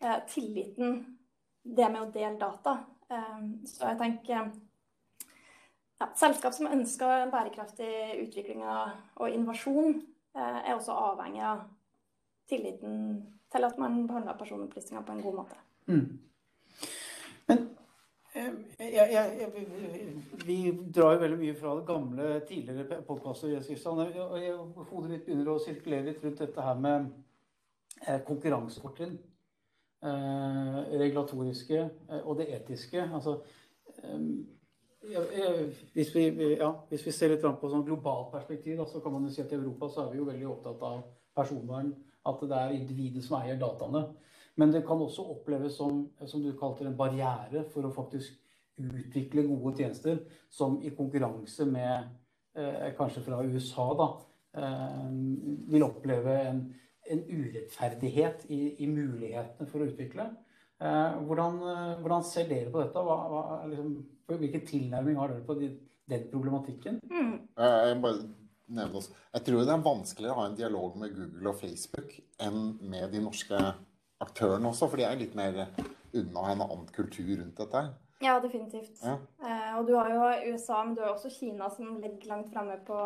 Eh, 0.03 0.19
tilliten, 0.29 1.03
det 1.63 1.89
med 1.93 2.03
å 2.03 2.11
dele 2.15 2.39
data. 2.41 2.79
Eh, 3.09 3.43
så 3.71 3.93
jeg 3.93 4.01
tenker 4.01 4.51
ja, 6.01 6.09
Selskap 6.19 6.57
som 6.57 6.71
ønsker 6.71 7.21
en 7.21 7.31
bærekraftig 7.31 7.93
utvikling 8.25 8.65
og 8.67 9.29
innovasjon, 9.29 10.01
eh, 10.35 10.59
er 10.65 10.75
også 10.75 10.97
avhengig 11.13 11.45
av 11.47 11.63
tilliten 12.51 12.97
til 13.53 13.69
at 13.69 13.79
man 13.79 14.03
behandler 14.09 14.39
personopplysninger 14.39 15.05
på 15.07 15.15
en 15.15 15.23
god 15.23 15.39
måte. 15.43 15.61
Mm. 15.87 16.19
Men 17.49 17.65
jeg, 18.93 19.13
jeg, 19.41 19.49
vi 20.47 20.57
drar 20.95 21.17
jo 21.17 21.21
veldig 21.23 21.39
mye 21.41 21.57
fra 21.57 21.75
det 21.79 21.85
gamle, 21.89 22.31
tidligere 22.49 23.03
podkaster. 23.07 23.55
Hodet 24.91 25.11
mitt 25.11 25.27
begynner 25.27 25.53
å 25.53 25.61
sirkulere 25.63 26.11
litt 26.11 26.25
rundt 26.25 26.43
dette 26.43 26.67
her 26.67 26.81
med 26.81 27.07
eh, 28.07 28.21
konkurransefortrinn. 28.27 29.15
Eh, 30.03 30.79
regulatoriske 30.99 31.79
eh, 31.79 32.21
og 32.23 32.41
det 32.41 32.49
etiske. 32.57 33.05
Altså, 33.15 33.39
hvis, 35.95 36.15
vi, 36.15 36.27
ja, 36.57 36.71
hvis, 36.91 37.07
vi, 37.07 37.15
ser 37.15 37.33
litt 37.33 37.45
på 37.45 37.71
sånn 37.71 37.87
globalt 37.87 38.33
perspektiv, 38.35 38.77
da, 38.81 38.87
så 38.91 39.03
kan 39.03 39.15
man 39.15 39.29
jo 39.29 39.35
si 39.35 39.45
at 39.45 39.53
i 39.53 39.61
Europa 39.61 39.89
så 39.91 40.05
er 40.05 40.13
vi 40.13 40.23
jo 40.23 40.29
veldig 40.29 40.51
opptatt 40.51 40.85
av 40.89 41.05
personvern. 41.37 41.95
At 42.29 42.45
det 42.47 42.59
er 42.59 42.77
individet 42.77 43.25
som 43.25 43.41
eier 43.41 43.59
dataene. 43.59 44.05
Men 44.61 44.71
det 44.75 44.85
kan 44.87 45.01
også 45.01 45.25
oppleves 45.33 45.79
som, 45.81 46.05
som 46.29 46.43
du 46.45 46.53
kalte 46.59 46.85
en 46.85 46.99
barriere 46.99 47.65
for 47.73 47.89
å 47.89 47.95
faktisk 47.95 48.42
utvikle 48.91 49.47
gode 49.47 49.77
tjenester 49.79 50.21
som 50.53 50.79
i 50.83 50.93
konkurranse 50.97 51.67
med 51.69 52.09
eh, 52.59 52.91
kanskje 52.99 53.25
fra 53.27 53.43
USA 53.45 53.87
da, 53.99 54.09
eh, 54.59 55.07
vil 55.73 55.87
oppleve 55.87 56.37
en, 56.49 56.65
en 57.11 57.23
urettferdighet 57.29 58.47
i, 58.51 58.63
i, 58.85 58.91
mulighetene 58.91 59.69
for 59.71 59.83
å 59.83 59.89
utvikle. 59.91 60.29
Eh, 60.83 61.23
hvordan, 61.29 61.63
hvordan, 62.03 62.27
ser 62.27 62.51
dere 62.51 62.73
på 62.75 62.83
dette? 62.83 63.07
Hva, 63.07 63.19
hva, 63.33 63.43
liksom, 63.71 63.97
hvilken 64.33 64.69
tilnærming 64.69 65.19
har 65.21 65.35
dere 65.35 65.47
på 65.47 65.59
de, 65.61 65.73
den 66.11 66.29
problematikken? 66.33 67.03
Mm. 67.13 67.35
Jeg, 67.57 67.99
bare 68.03 68.23
jeg 68.73 69.45
tror 69.45 69.65
det 69.67 69.73
er 69.75 69.85
vanskeligere 69.85 70.35
å 70.35 70.41
ha 70.41 70.45
en 70.49 70.57
dialog 70.57 70.95
med 71.01 71.13
Google 71.17 71.51
og 71.51 71.59
Facebook 71.61 72.15
enn 72.41 72.77
med 72.81 73.11
de 73.13 73.21
norske 73.21 73.59
aktørene 74.23 74.71
også, 74.71 74.89
for 74.89 75.01
de 75.01 75.07
er 75.09 75.19
litt 75.21 75.35
mer 75.37 75.59
unna 76.13 76.47
en 76.53 76.65
annen 76.65 76.87
kultur 76.95 77.35
rundt 77.35 77.59
dette. 77.59 77.83
Ja, 78.23 78.41
definitivt. 78.41 79.01
Ja. 79.03 79.19
Eh, 79.43 79.79
og 79.79 79.87
du 79.87 79.95
har 79.97 80.11
jo 80.13 80.53
USA, 80.53 80.85
men 80.85 80.95
du 80.95 81.03
har 81.03 81.11
også 81.15 81.31
Kina 81.31 81.71
som 81.71 81.97
ligger 82.01 82.29
langt 82.31 82.53
framme 82.53 82.77
på, 82.87 82.99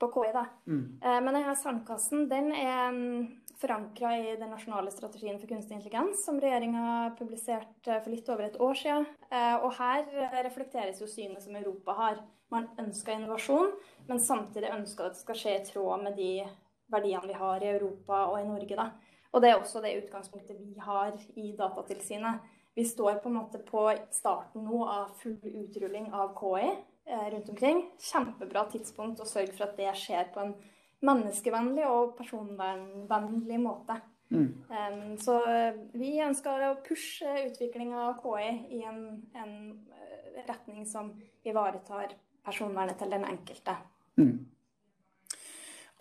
på 0.00 0.10
KI. 0.12 0.32
da. 0.34 0.44
Mm. 0.66 0.84
Eh, 1.00 1.20
men 1.24 1.38
denne 1.38 1.54
sandkassen 1.56 2.26
den 2.28 2.50
er 2.52 2.90
mm, 2.92 3.24
forankra 3.60 4.12
i 4.18 4.34
den 4.36 4.52
nasjonale 4.52 4.92
strategien 4.92 5.40
for 5.40 5.48
kunstig 5.48 5.78
intelligens, 5.78 6.24
som 6.26 6.40
regjeringa 6.42 7.14
publiserte 7.18 8.00
for 8.04 8.12
litt 8.12 8.28
over 8.28 8.48
et 8.48 8.60
år 8.60 8.80
siden. 8.82 9.08
Eh, 9.30 9.56
og 9.56 9.72
her 9.78 10.04
reflekteres 10.44 11.00
jo 11.00 11.08
synet 11.08 11.46
som 11.46 11.56
Europa 11.56 11.96
har. 12.02 12.20
Man 12.52 12.68
ønsker 12.78 13.16
innovasjon, 13.16 13.72
men 14.06 14.20
samtidig 14.20 14.74
ønsker 14.74 15.08
at 15.08 15.16
det 15.16 15.24
skal 15.24 15.40
skje 15.40 15.56
i 15.56 15.64
tråd 15.72 16.04
med 16.04 16.20
de 16.20 16.44
verdiene 16.92 17.30
vi 17.30 17.40
har 17.40 17.64
i 17.64 17.72
Europa 17.72 18.26
og 18.28 18.36
i 18.42 18.46
Norge. 18.46 18.76
da. 18.76 18.90
Og 19.32 19.42
det 19.42 19.50
er 19.50 19.56
også 19.58 19.80
det 19.82 19.96
utgangspunktet 20.04 20.60
vi 20.60 20.76
har 20.78 21.16
i 21.34 21.54
Datatilsynet. 21.58 22.44
Vi 22.74 22.84
står 22.84 23.14
på 23.22 23.28
en 23.28 23.34
måte 23.38 23.58
på 23.62 23.86
starten 24.10 24.64
nå 24.66 24.80
av 24.88 25.12
full 25.20 25.38
utrulling 25.42 26.08
av 26.12 26.32
KI 26.38 26.70
eh, 27.06 27.26
rundt 27.30 27.48
omkring. 27.48 27.84
Kjempebra 28.02 28.64
tidspunkt 28.72 29.22
å 29.22 29.28
sørge 29.28 29.54
for 29.54 29.68
at 29.68 29.76
det 29.78 29.92
skjer 29.98 30.32
på 30.34 30.42
en 30.42 30.56
menneskevennlig 31.04 31.86
og 31.86 32.16
personvernvennlig 32.18 33.60
måte. 33.62 34.00
Mm. 34.34 34.48
Um, 34.70 35.14
så 35.22 35.36
eh, 35.46 35.76
vi 35.94 36.16
ønsker 36.24 36.66
å 36.66 36.74
pushe 36.82 37.30
utviklinga 37.44 38.08
av 38.08 38.18
KI 38.24 38.50
i 38.74 38.82
en, 38.88 39.04
en, 39.38 39.54
eh, 39.94 40.42
retning 40.48 40.82
som 40.90 41.12
ivaretar 41.46 42.16
personvernet 42.44 42.98
til 42.98 43.14
den 43.14 43.26
enkelte. 43.28 43.76
Mm. 44.18 44.40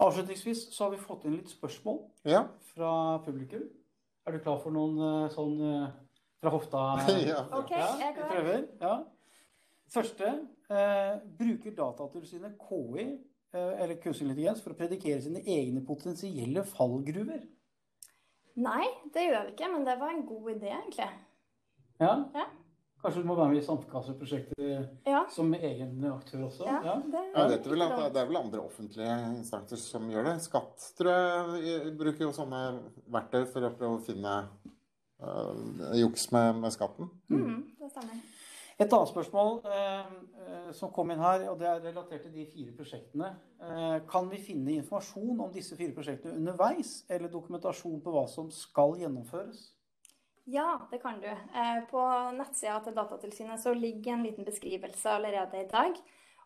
Avslutningsvis 0.01 0.71
så 0.73 0.87
har 0.87 0.95
vi 0.95 1.03
fått 1.03 1.27
inn 1.27 1.37
litt 1.37 1.53
spørsmål 1.53 2.01
Ja. 2.25 2.47
fra 2.73 3.19
publikum. 3.27 3.69
Er 4.25 4.31
du 4.33 4.39
klar 4.39 4.57
for 4.63 4.73
noen 4.73 5.29
sånn 5.29 5.61
fra 6.43 6.51
hofta? 6.53 6.83
ja. 7.31 7.41
OK, 7.57 7.71
Ja, 7.73 7.89
jeg 8.01 8.11
er 8.11 8.17
vi 8.19 8.29
prøver. 8.35 8.65
Ja. 8.83 8.95
Første. 9.93 10.31
Eh, 10.73 11.13
bruker 11.39 11.75
Datatilsynet 11.77 12.55
KI, 12.61 13.03
eh, 13.53 13.73
eller 13.83 13.99
kunstig 14.03 14.25
intelligens, 14.27 14.61
for 14.63 14.73
å 14.73 14.79
predikere 14.79 15.21
sine 15.21 15.43
egne 15.45 15.83
potensielle 15.85 16.63
fallgruver? 16.73 17.43
Nei, 18.63 18.83
det 19.13 19.27
gjør 19.29 19.47
vi 19.47 19.53
ikke, 19.55 19.69
men 19.73 19.85
det 19.87 19.95
var 20.01 20.11
en 20.13 20.25
god 20.29 20.51
idé, 20.55 20.69
egentlig. 20.73 21.07
Ja? 22.01 22.15
Ja. 22.35 22.45
Kanskje 23.03 23.19
du 23.19 23.27
må 23.27 23.35
være 23.35 23.51
med 23.51 23.59
i 23.59 23.65
Sandkasseprosjektet 23.65 25.07
Ja. 25.09 25.25
som 25.29 25.49
egen 25.57 25.97
aktør 26.07 26.45
også? 26.47 26.63
Ja, 26.69 26.77
Ja. 26.85 26.93
det, 27.03 27.23
Jeg 27.35 27.49
vet 27.51 27.65
vel 27.73 27.81
at 27.83 28.13
det 28.13 28.21
er 28.21 28.29
vel 28.29 28.37
andre 28.39 28.61
offentlige 28.63 29.17
instanser 29.35 29.75
som 29.81 30.05
gjør 30.09 30.23
det. 30.29 30.35
Skatt 30.45 30.85
tror 30.97 31.59
jeg 31.59 31.97
bruker 31.99 32.23
jo 32.23 32.31
sånne 32.31 32.61
verktøy 33.11 33.43
for 33.51 33.59
å 33.67 33.73
prøve 33.75 33.97
å 33.99 34.05
finne 34.05 34.35
juks 35.99 36.31
med, 36.31 36.61
med 36.63 36.73
skatten. 36.75 37.09
mm, 37.29 37.59
det 37.79 37.91
stemmer. 37.91 38.23
Et 38.81 38.89
annet 38.89 39.09
spørsmål 39.11 39.59
eh, 39.69 40.13
eh, 40.43 40.71
som 40.73 40.89
kom 40.91 41.11
inn 41.13 41.21
her, 41.21 41.45
og 41.51 41.59
det 41.61 41.67
er 41.69 41.83
relatert 41.83 42.23
til 42.25 42.33
de 42.33 42.45
fire 42.49 42.73
prosjektene. 42.73 43.29
Eh, 43.61 43.99
kan 44.09 44.29
vi 44.31 44.41
finne 44.41 44.73
informasjon 44.79 45.43
om 45.45 45.53
disse 45.53 45.77
fire 45.77 45.93
prosjektene 45.93 46.39
underveis, 46.39 47.03
eller 47.13 47.29
dokumentasjon 47.31 48.01
på 48.01 48.15
hva 48.15 48.25
som 48.31 48.49
skal 48.53 48.97
gjennomføres? 49.03 49.67
Ja, 50.49 50.81
det 50.91 50.99
kan 51.03 51.21
du. 51.21 51.29
Eh, 51.29 51.79
På 51.91 52.01
nettsida 52.35 52.81
til 52.83 52.97
Datatilsynet 52.97 53.61
så 53.61 53.75
ligger 53.77 54.17
en 54.17 54.25
liten 54.25 54.47
beskrivelse 54.47 55.09
allerede 55.09 55.61
i 55.61 55.69
dag. 55.69 56.01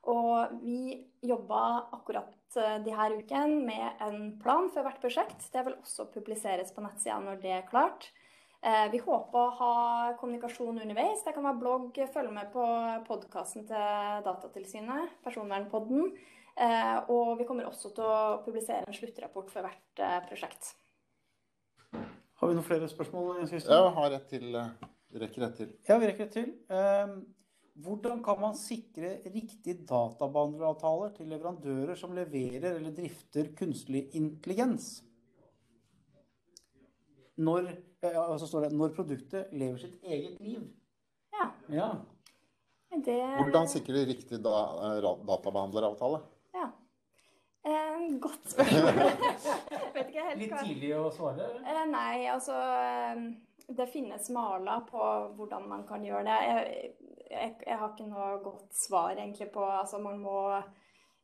Og 0.07 0.59
vi 0.61 1.07
jobber 1.25 1.87
akkurat 1.95 2.59
eh, 2.59 2.77
de 2.83 2.93
her 2.93 3.15
ukene 3.17 3.63
med 3.65 4.03
en 4.03 4.21
plan 4.43 4.69
for 4.69 4.85
hvert 4.85 5.01
prosjekt. 5.01 5.47
Det 5.53 5.65
vil 5.65 5.79
også 5.79 6.11
publiseres 6.13 6.75
på 6.75 6.83
nettsida 6.83 7.17
når 7.23 7.41
det 7.41 7.55
er 7.55 7.69
klart. 7.71 8.11
Eh, 8.63 8.87
Vi 8.91 8.97
håper 8.97 9.37
å 9.39 9.51
ha 9.59 10.13
kommunikasjon 10.19 10.81
underveis. 10.81 11.23
Det 11.23 11.33
kan 11.35 11.45
være 11.45 11.59
blogg. 11.61 11.99
Følg 12.13 12.33
med 12.33 12.49
på 12.53 12.65
podkasten 13.07 13.67
til 13.69 14.25
Datatilsynet, 14.25 15.13
Personvernpodden. 15.23 16.11
Eh, 16.57 16.97
Og 17.09 17.37
vi 17.37 17.45
kommer 17.45 17.69
også 17.69 17.93
til 17.93 18.03
å 18.03 18.43
publisere 18.45 18.87
en 18.87 18.93
sluttrapport 18.97 19.51
for 19.53 19.61
hvert 19.61 20.01
eh, 20.01 20.19
prosjekt. 20.27 20.73
Har 22.37 22.49
vi 22.49 22.53
noen 22.57 22.65
flere 22.65 22.89
spørsmål? 22.89 23.43
Jens 23.45 23.65
Ja, 23.69 23.89
har 23.89 24.11
rett 24.11 24.29
til. 24.29 24.53
Rekker 25.13 25.41
rett 25.41 25.55
til. 25.57 25.73
Ja, 25.87 25.97
vi 25.97 26.07
rekker 26.09 26.25
rett 26.25 26.33
til. 26.33 26.53
Eh, 26.69 27.13
hvordan 27.77 28.23
kan 28.25 28.39
man 28.41 28.55
sikre 28.57 29.19
riktig 29.29 29.85
databehandleravtaler 29.87 31.13
til 31.15 31.29
leverandører 31.29 31.95
som 31.97 32.13
leverer 32.17 32.75
eller 32.75 32.91
drifter 32.91 33.53
kunstig 33.57 34.09
intelligens? 34.17 35.03
Når, 37.37 37.69
eh, 38.03 38.37
så 38.37 38.47
står 38.47 38.67
det, 38.67 38.71
når 38.77 38.93
produktet 38.95 39.53
lever 39.53 39.77
sitt 39.81 40.03
eget 40.03 40.39
liv. 40.41 40.67
Ja, 41.33 41.49
Ja. 41.69 41.89
det 42.91 43.17
Hvordan 43.37 43.67
sikrer 43.67 43.93
du 43.99 44.11
riktig 44.11 44.39
da, 44.43 44.53
øh, 44.97 45.01
databehandleravtale? 45.27 46.19
Ja. 46.55 46.69
Eh, 47.67 48.19
godt 48.23 48.47
spørsmål. 48.53 48.93
Vet 49.97 50.07
ikke 50.07 50.23
helt 50.29 50.39
Litt 50.39 50.53
hva 50.53 50.63
tidlig 50.63 50.93
å 50.95 51.09
svare? 51.11 51.49
eh, 51.67 51.83
Nei, 51.91 52.25
altså 52.31 52.55
eh, 52.55 53.21
Det 53.77 53.89
finnes 53.91 54.29
maler 54.31 54.85
på 54.87 55.03
hvordan 55.35 55.67
man 55.67 55.83
kan 55.87 56.03
gjøre 56.05 56.23
det. 56.23 56.37
Jeg, 56.47 56.91
jeg, 57.31 57.55
jeg 57.67 57.77
har 57.81 57.91
ikke 57.91 58.07
noe 58.07 58.37
godt 58.45 58.71
svar 58.73 59.11
egentlig 59.17 59.49
på 59.51 59.65
Altså 59.67 59.99
man 59.99 60.21
må 60.23 60.37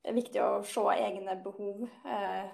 Det 0.04 0.12
er 0.12 0.18
viktig 0.20 0.42
å 0.44 0.50
se 0.68 0.84
egne 1.00 1.38
behov 1.46 1.86
eh, 2.04 2.50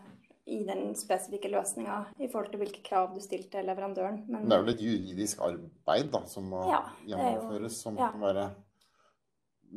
i 0.49 0.63
den 0.65 0.95
spesifikke 0.97 1.49
løsninga 1.53 1.99
i 2.19 2.27
forhold 2.31 2.49
til 2.53 2.59
hvilke 2.63 2.81
krav 2.85 3.11
du 3.13 3.19
stilte 3.23 3.51
til 3.57 3.67
leverandøren. 3.69 4.23
Men 4.27 4.47
Det 4.49 4.57
er 4.57 4.63
vel 4.63 4.73
et 4.73 4.81
juridisk 4.81 5.41
arbeid 5.45 6.09
da, 6.11 6.23
som 6.25 6.49
må 6.49 6.63
Ja, 6.69 6.81
gjennomføres, 7.05 7.77
som 7.83 7.97
ja. 7.99 8.09
kan 8.11 8.21
være 8.21 8.49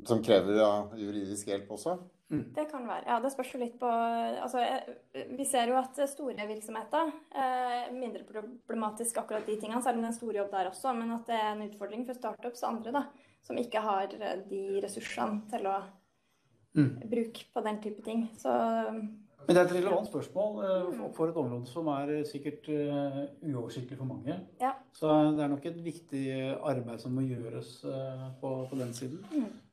Som 0.09 0.23
krever 0.25 0.57
ja, 0.57 0.71
juridisk 0.97 1.47
hjelp 1.51 1.69
også. 1.75 1.99
Det 2.33 2.63
kan 2.71 2.87
være. 2.89 3.03
Ja, 3.07 3.19
det 3.21 3.29
spørs 3.35 3.51
jo 3.53 3.59
litt 3.61 3.75
på 3.79 3.85
Altså, 3.93 4.59
jeg- 4.65 5.37
vi 5.37 5.45
ser 5.45 5.67
jo 5.69 5.77
at 5.77 5.99
store 6.09 6.47
virksomheter 6.49 7.13
eh, 7.37 7.93
mindre 7.93 8.25
problematisk 8.25 9.19
akkurat 9.21 9.45
de 9.47 9.59
tingene, 9.61 9.83
selv 9.83 9.97
om 9.99 10.01
det 10.01 10.09
er 10.09 10.13
en 10.15 10.21
stor 10.21 10.33
jobb 10.33 10.51
der 10.51 10.71
også, 10.71 10.95
men 10.97 11.11
at 11.13 11.27
det 11.27 11.35
er 11.37 11.53
en 11.53 11.69
utfordring 11.69 12.07
for 12.07 12.15
startups 12.15 12.63
og 12.63 12.71
andre 12.73 12.93
da, 12.93 13.03
som 13.43 13.57
ikke 13.61 13.81
har 13.85 14.09
eh, 14.19 14.37
de 14.49 14.81
ressursene 14.83 15.43
til 15.51 15.67
å 15.67 15.83
Mm. 16.75 17.01
bruke 17.11 17.45
på 17.55 17.63
den 17.63 17.83
type 17.83 18.03
ting. 18.03 18.31
Så 18.39 18.49
Men 19.47 19.57
det 19.57 19.61
er 19.63 19.67
et 19.69 19.75
relevant 19.77 20.07
spørsmål 20.09 20.59
eh, 20.65 20.93
for- 20.99 21.13
for 21.17 21.29
et 21.33 21.37
område 21.37 21.67
som 21.71 21.89
er 21.89 22.11
eh, 22.19 22.25
sikkert 22.29 22.69
eh, 22.69 23.19
uoversiktlig 23.49 23.99
for 23.99 24.05
mange. 24.09 24.37
ja. 24.61 24.73
Så 24.93 25.09
det 25.37 25.41
er 25.45 25.49
nok 25.49 25.65
et 25.67 25.79
viktig 25.85 26.23
arbeid 26.63 27.01
som 27.01 27.15
må 27.17 27.23
gjøres 27.25 27.71
på, 28.41 28.51
på 28.71 28.77
den 28.79 28.93
siden. 28.93 29.23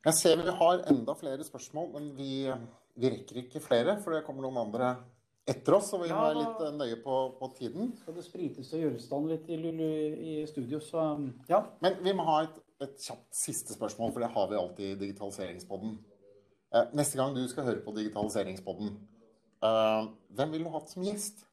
Jeg 0.06 0.14
ser 0.16 0.36
vi 0.40 0.50
har 0.62 0.80
enda 0.90 1.12
flere 1.14 1.44
spørsmål, 1.44 1.90
men 1.92 2.06
vi, 2.16 2.48
vi 2.96 3.10
rekker 3.12 3.36
ikke 3.42 3.60
flere, 3.60 3.98
for 4.00 4.14
det 4.16 4.24
kommer 4.24 4.46
noen 4.46 4.56
andre 4.64 4.94
etter 5.46 5.74
oss, 5.76 5.92
og 5.92 6.02
vi 6.04 6.08
Ja, 6.08 6.14
må 6.16 6.24
være 6.24 6.40
litt 6.40 6.78
nøye 6.78 6.96
på, 7.04 7.18
på 7.38 7.50
tiden. 7.58 7.92
Skal 8.00 8.14
det 8.16 8.24
sprites 8.24 8.72
og 8.72 8.80
gjøres 8.80 9.04
stand 9.10 9.28
litt 9.28 9.48
i, 9.52 9.60
i, 9.60 10.46
studio, 10.48 10.80
så 10.80 11.04
ja. 11.50 11.60
Men 11.84 12.00
vi 12.00 12.12
må 12.16 12.24
ha 12.24 12.38
et, 12.46 12.56
et 12.80 12.96
kjapt 13.04 13.28
siste 13.36 13.76
spørsmål, 13.76 14.12
for 14.16 14.24
det 14.24 14.32
har 14.32 14.48
vi 14.48 14.56
alltid 14.56 14.86
i 14.94 14.98
Digitaliseringspodden. 15.04 15.98
Neste 16.94 17.18
gang 17.20 17.34
du 17.36 17.44
skal 17.50 17.64
høre 17.66 17.82
på 17.84 17.92
Digitaliseringspodden, 17.96 18.94
eh, 19.64 20.10
hvem 20.36 20.52
ville 20.54 20.68
du 20.68 20.74
hatt 20.74 20.92
som 20.92 21.04
gjest? 21.06 21.46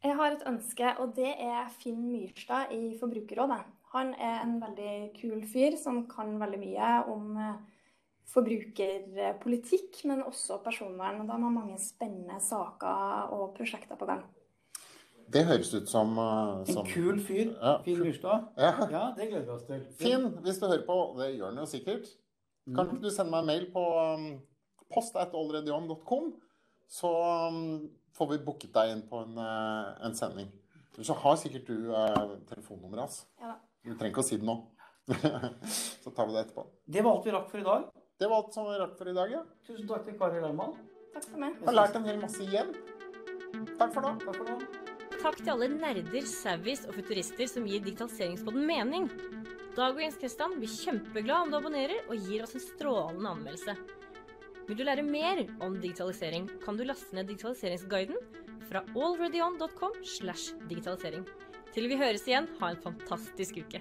Jeg 0.00 0.16
har 0.16 0.32
et 0.32 0.46
ønske, 0.48 0.94
og 1.02 1.12
det 1.16 1.34
er 1.34 1.68
Finn 1.80 2.00
Myrstad 2.08 2.72
i 2.72 2.94
Forbrukerrådet. 3.00 3.60
Han 3.92 4.14
er 4.14 4.38
en 4.44 4.56
veldig 4.62 4.94
kul 5.18 5.42
fyr 5.50 5.76
som 5.76 6.04
kan 6.08 6.38
veldig 6.40 6.60
mye 6.62 6.90
om 7.12 7.36
eh, 7.36 7.60
forbrukerpolitikk, 8.30 10.04
men 10.08 10.22
også 10.24 10.60
personvern. 10.64 11.20
Og 11.20 11.28
da 11.28 11.36
har 11.36 11.42
man 11.42 11.58
mange 11.58 11.78
spennende 11.82 12.38
saker 12.42 13.34
og 13.36 13.50
prosjekter 13.56 13.98
på 14.00 14.08
gang. 14.08 14.22
Det 15.30 15.44
høres 15.46 15.74
ut 15.74 15.86
som, 15.90 16.16
som... 16.66 16.80
En 16.80 16.88
kul 16.90 17.20
fyr. 17.22 17.52
Ja. 17.54 17.76
Finn 17.84 18.00
Myrstad. 18.02 18.48
Ja. 18.58 18.72
Ja, 18.90 19.04
det 19.18 19.28
gleder 19.30 19.46
vi 19.46 19.54
oss 19.54 19.66
til. 19.68 19.84
Finn, 20.00 20.26
hvis 20.42 20.58
du 20.58 20.66
hører 20.66 20.86
på, 20.86 20.98
det 21.20 21.34
gjør 21.36 21.52
han 21.52 21.60
jo 21.62 21.66
sikkert, 21.70 22.08
kan 22.74 22.88
ikke 22.88 23.04
du 23.04 23.10
sende 23.14 23.32
meg 23.34 23.44
en 23.44 23.50
mail 23.50 23.66
på 23.74 23.84
um, 23.98 24.26
post 24.94 25.16
at 25.18 25.34
alreadyon.com, 25.36 26.32
så 26.90 27.10
um, 27.48 27.88
får 28.18 28.32
vi 28.32 28.38
booket 28.44 28.72
deg 28.74 28.96
inn 28.96 29.02
på 29.06 29.22
en, 29.22 29.38
eh, 29.38 30.06
en 30.06 30.16
sending. 30.16 30.50
Så 31.00 31.14
har 31.16 31.36
sikkert 31.40 31.70
du 31.70 31.92
eh, 31.94 32.32
telefonnummeret 32.50 33.06
hans. 33.06 33.20
Ja. 33.40 33.54
Du 33.86 33.94
trenger 33.94 34.10
ikke 34.10 34.24
å 34.24 34.26
si 34.26 34.36
det 34.40 34.48
nå. 34.48 34.56
så 36.02 36.10
tar 36.10 36.26
vi 36.28 36.34
det 36.34 36.42
etterpå. 36.44 36.66
Det 36.84 37.04
var 37.06 37.16
alt 37.16 37.28
vi 37.28 37.34
rakk 37.36 37.46
for 37.52 37.62
i 37.62 37.66
dag. 37.66 37.86
Det 38.20 38.28
var 38.28 38.42
alt 38.42 38.56
som 38.58 38.66
vi 38.68 38.80
rakk 38.82 38.98
for 38.98 39.08
i 39.08 39.14
dag, 39.16 39.32
ja. 39.32 39.44
Tusen 39.68 39.86
takk 39.88 40.04
til 40.08 40.18
Kari 40.18 40.42
Lerman. 40.42 40.74
Takk 41.14 41.28
for 41.30 41.42
meg. 41.42 41.56
Har 41.64 41.78
lært 41.78 41.96
en 41.96 42.10
hel 42.10 42.20
masse 42.20 42.42
igjen. 42.44 42.74
Takk 43.78 43.94
for 43.94 44.04
nå. 44.04 44.12
Takk 44.26 44.36
for 44.42 44.50
nå. 44.50 44.58
Takk 45.20 45.40
til 45.40 45.54
alle 45.54 45.70
nerder, 45.72 46.26
savvies 46.28 46.84
og 46.88 46.98
futurister 46.98 47.48
som 47.48 47.70
gir 47.70 47.82
digitaliseringspodden 47.86 48.66
mening. 48.66 49.08
Dag 49.78 49.94
og 49.94 50.02
Jens 50.02 50.18
Kristian 50.20 50.58
blir 50.58 50.74
kjempeglad 50.74 51.46
om 51.46 51.54
du 51.54 51.58
abonnerer 51.60 52.02
og 52.10 52.28
gir 52.28 52.44
oss 52.44 52.56
en 52.58 52.66
strålende 52.66 53.34
anmeldelse. 53.36 53.78
Vil 54.70 54.78
du 54.78 54.84
lære 54.86 55.02
mer 55.02 55.40
om 55.66 55.72
digitalisering, 55.82 56.44
kan 56.62 56.76
du 56.78 56.84
laste 56.86 57.10
ned 57.16 57.26
digitaliseringsguiden 57.26 58.20
fra 58.68 58.84
alreadyon.com 58.94 59.96
slash 60.06 60.54
digitalisering. 60.70 61.24
Til 61.74 61.88
vi 61.90 61.98
høres 61.98 62.22
igjen, 62.28 62.46
ha 62.60 62.68
en 62.70 62.78
fantastisk 62.84 63.58
uke. 63.64 63.80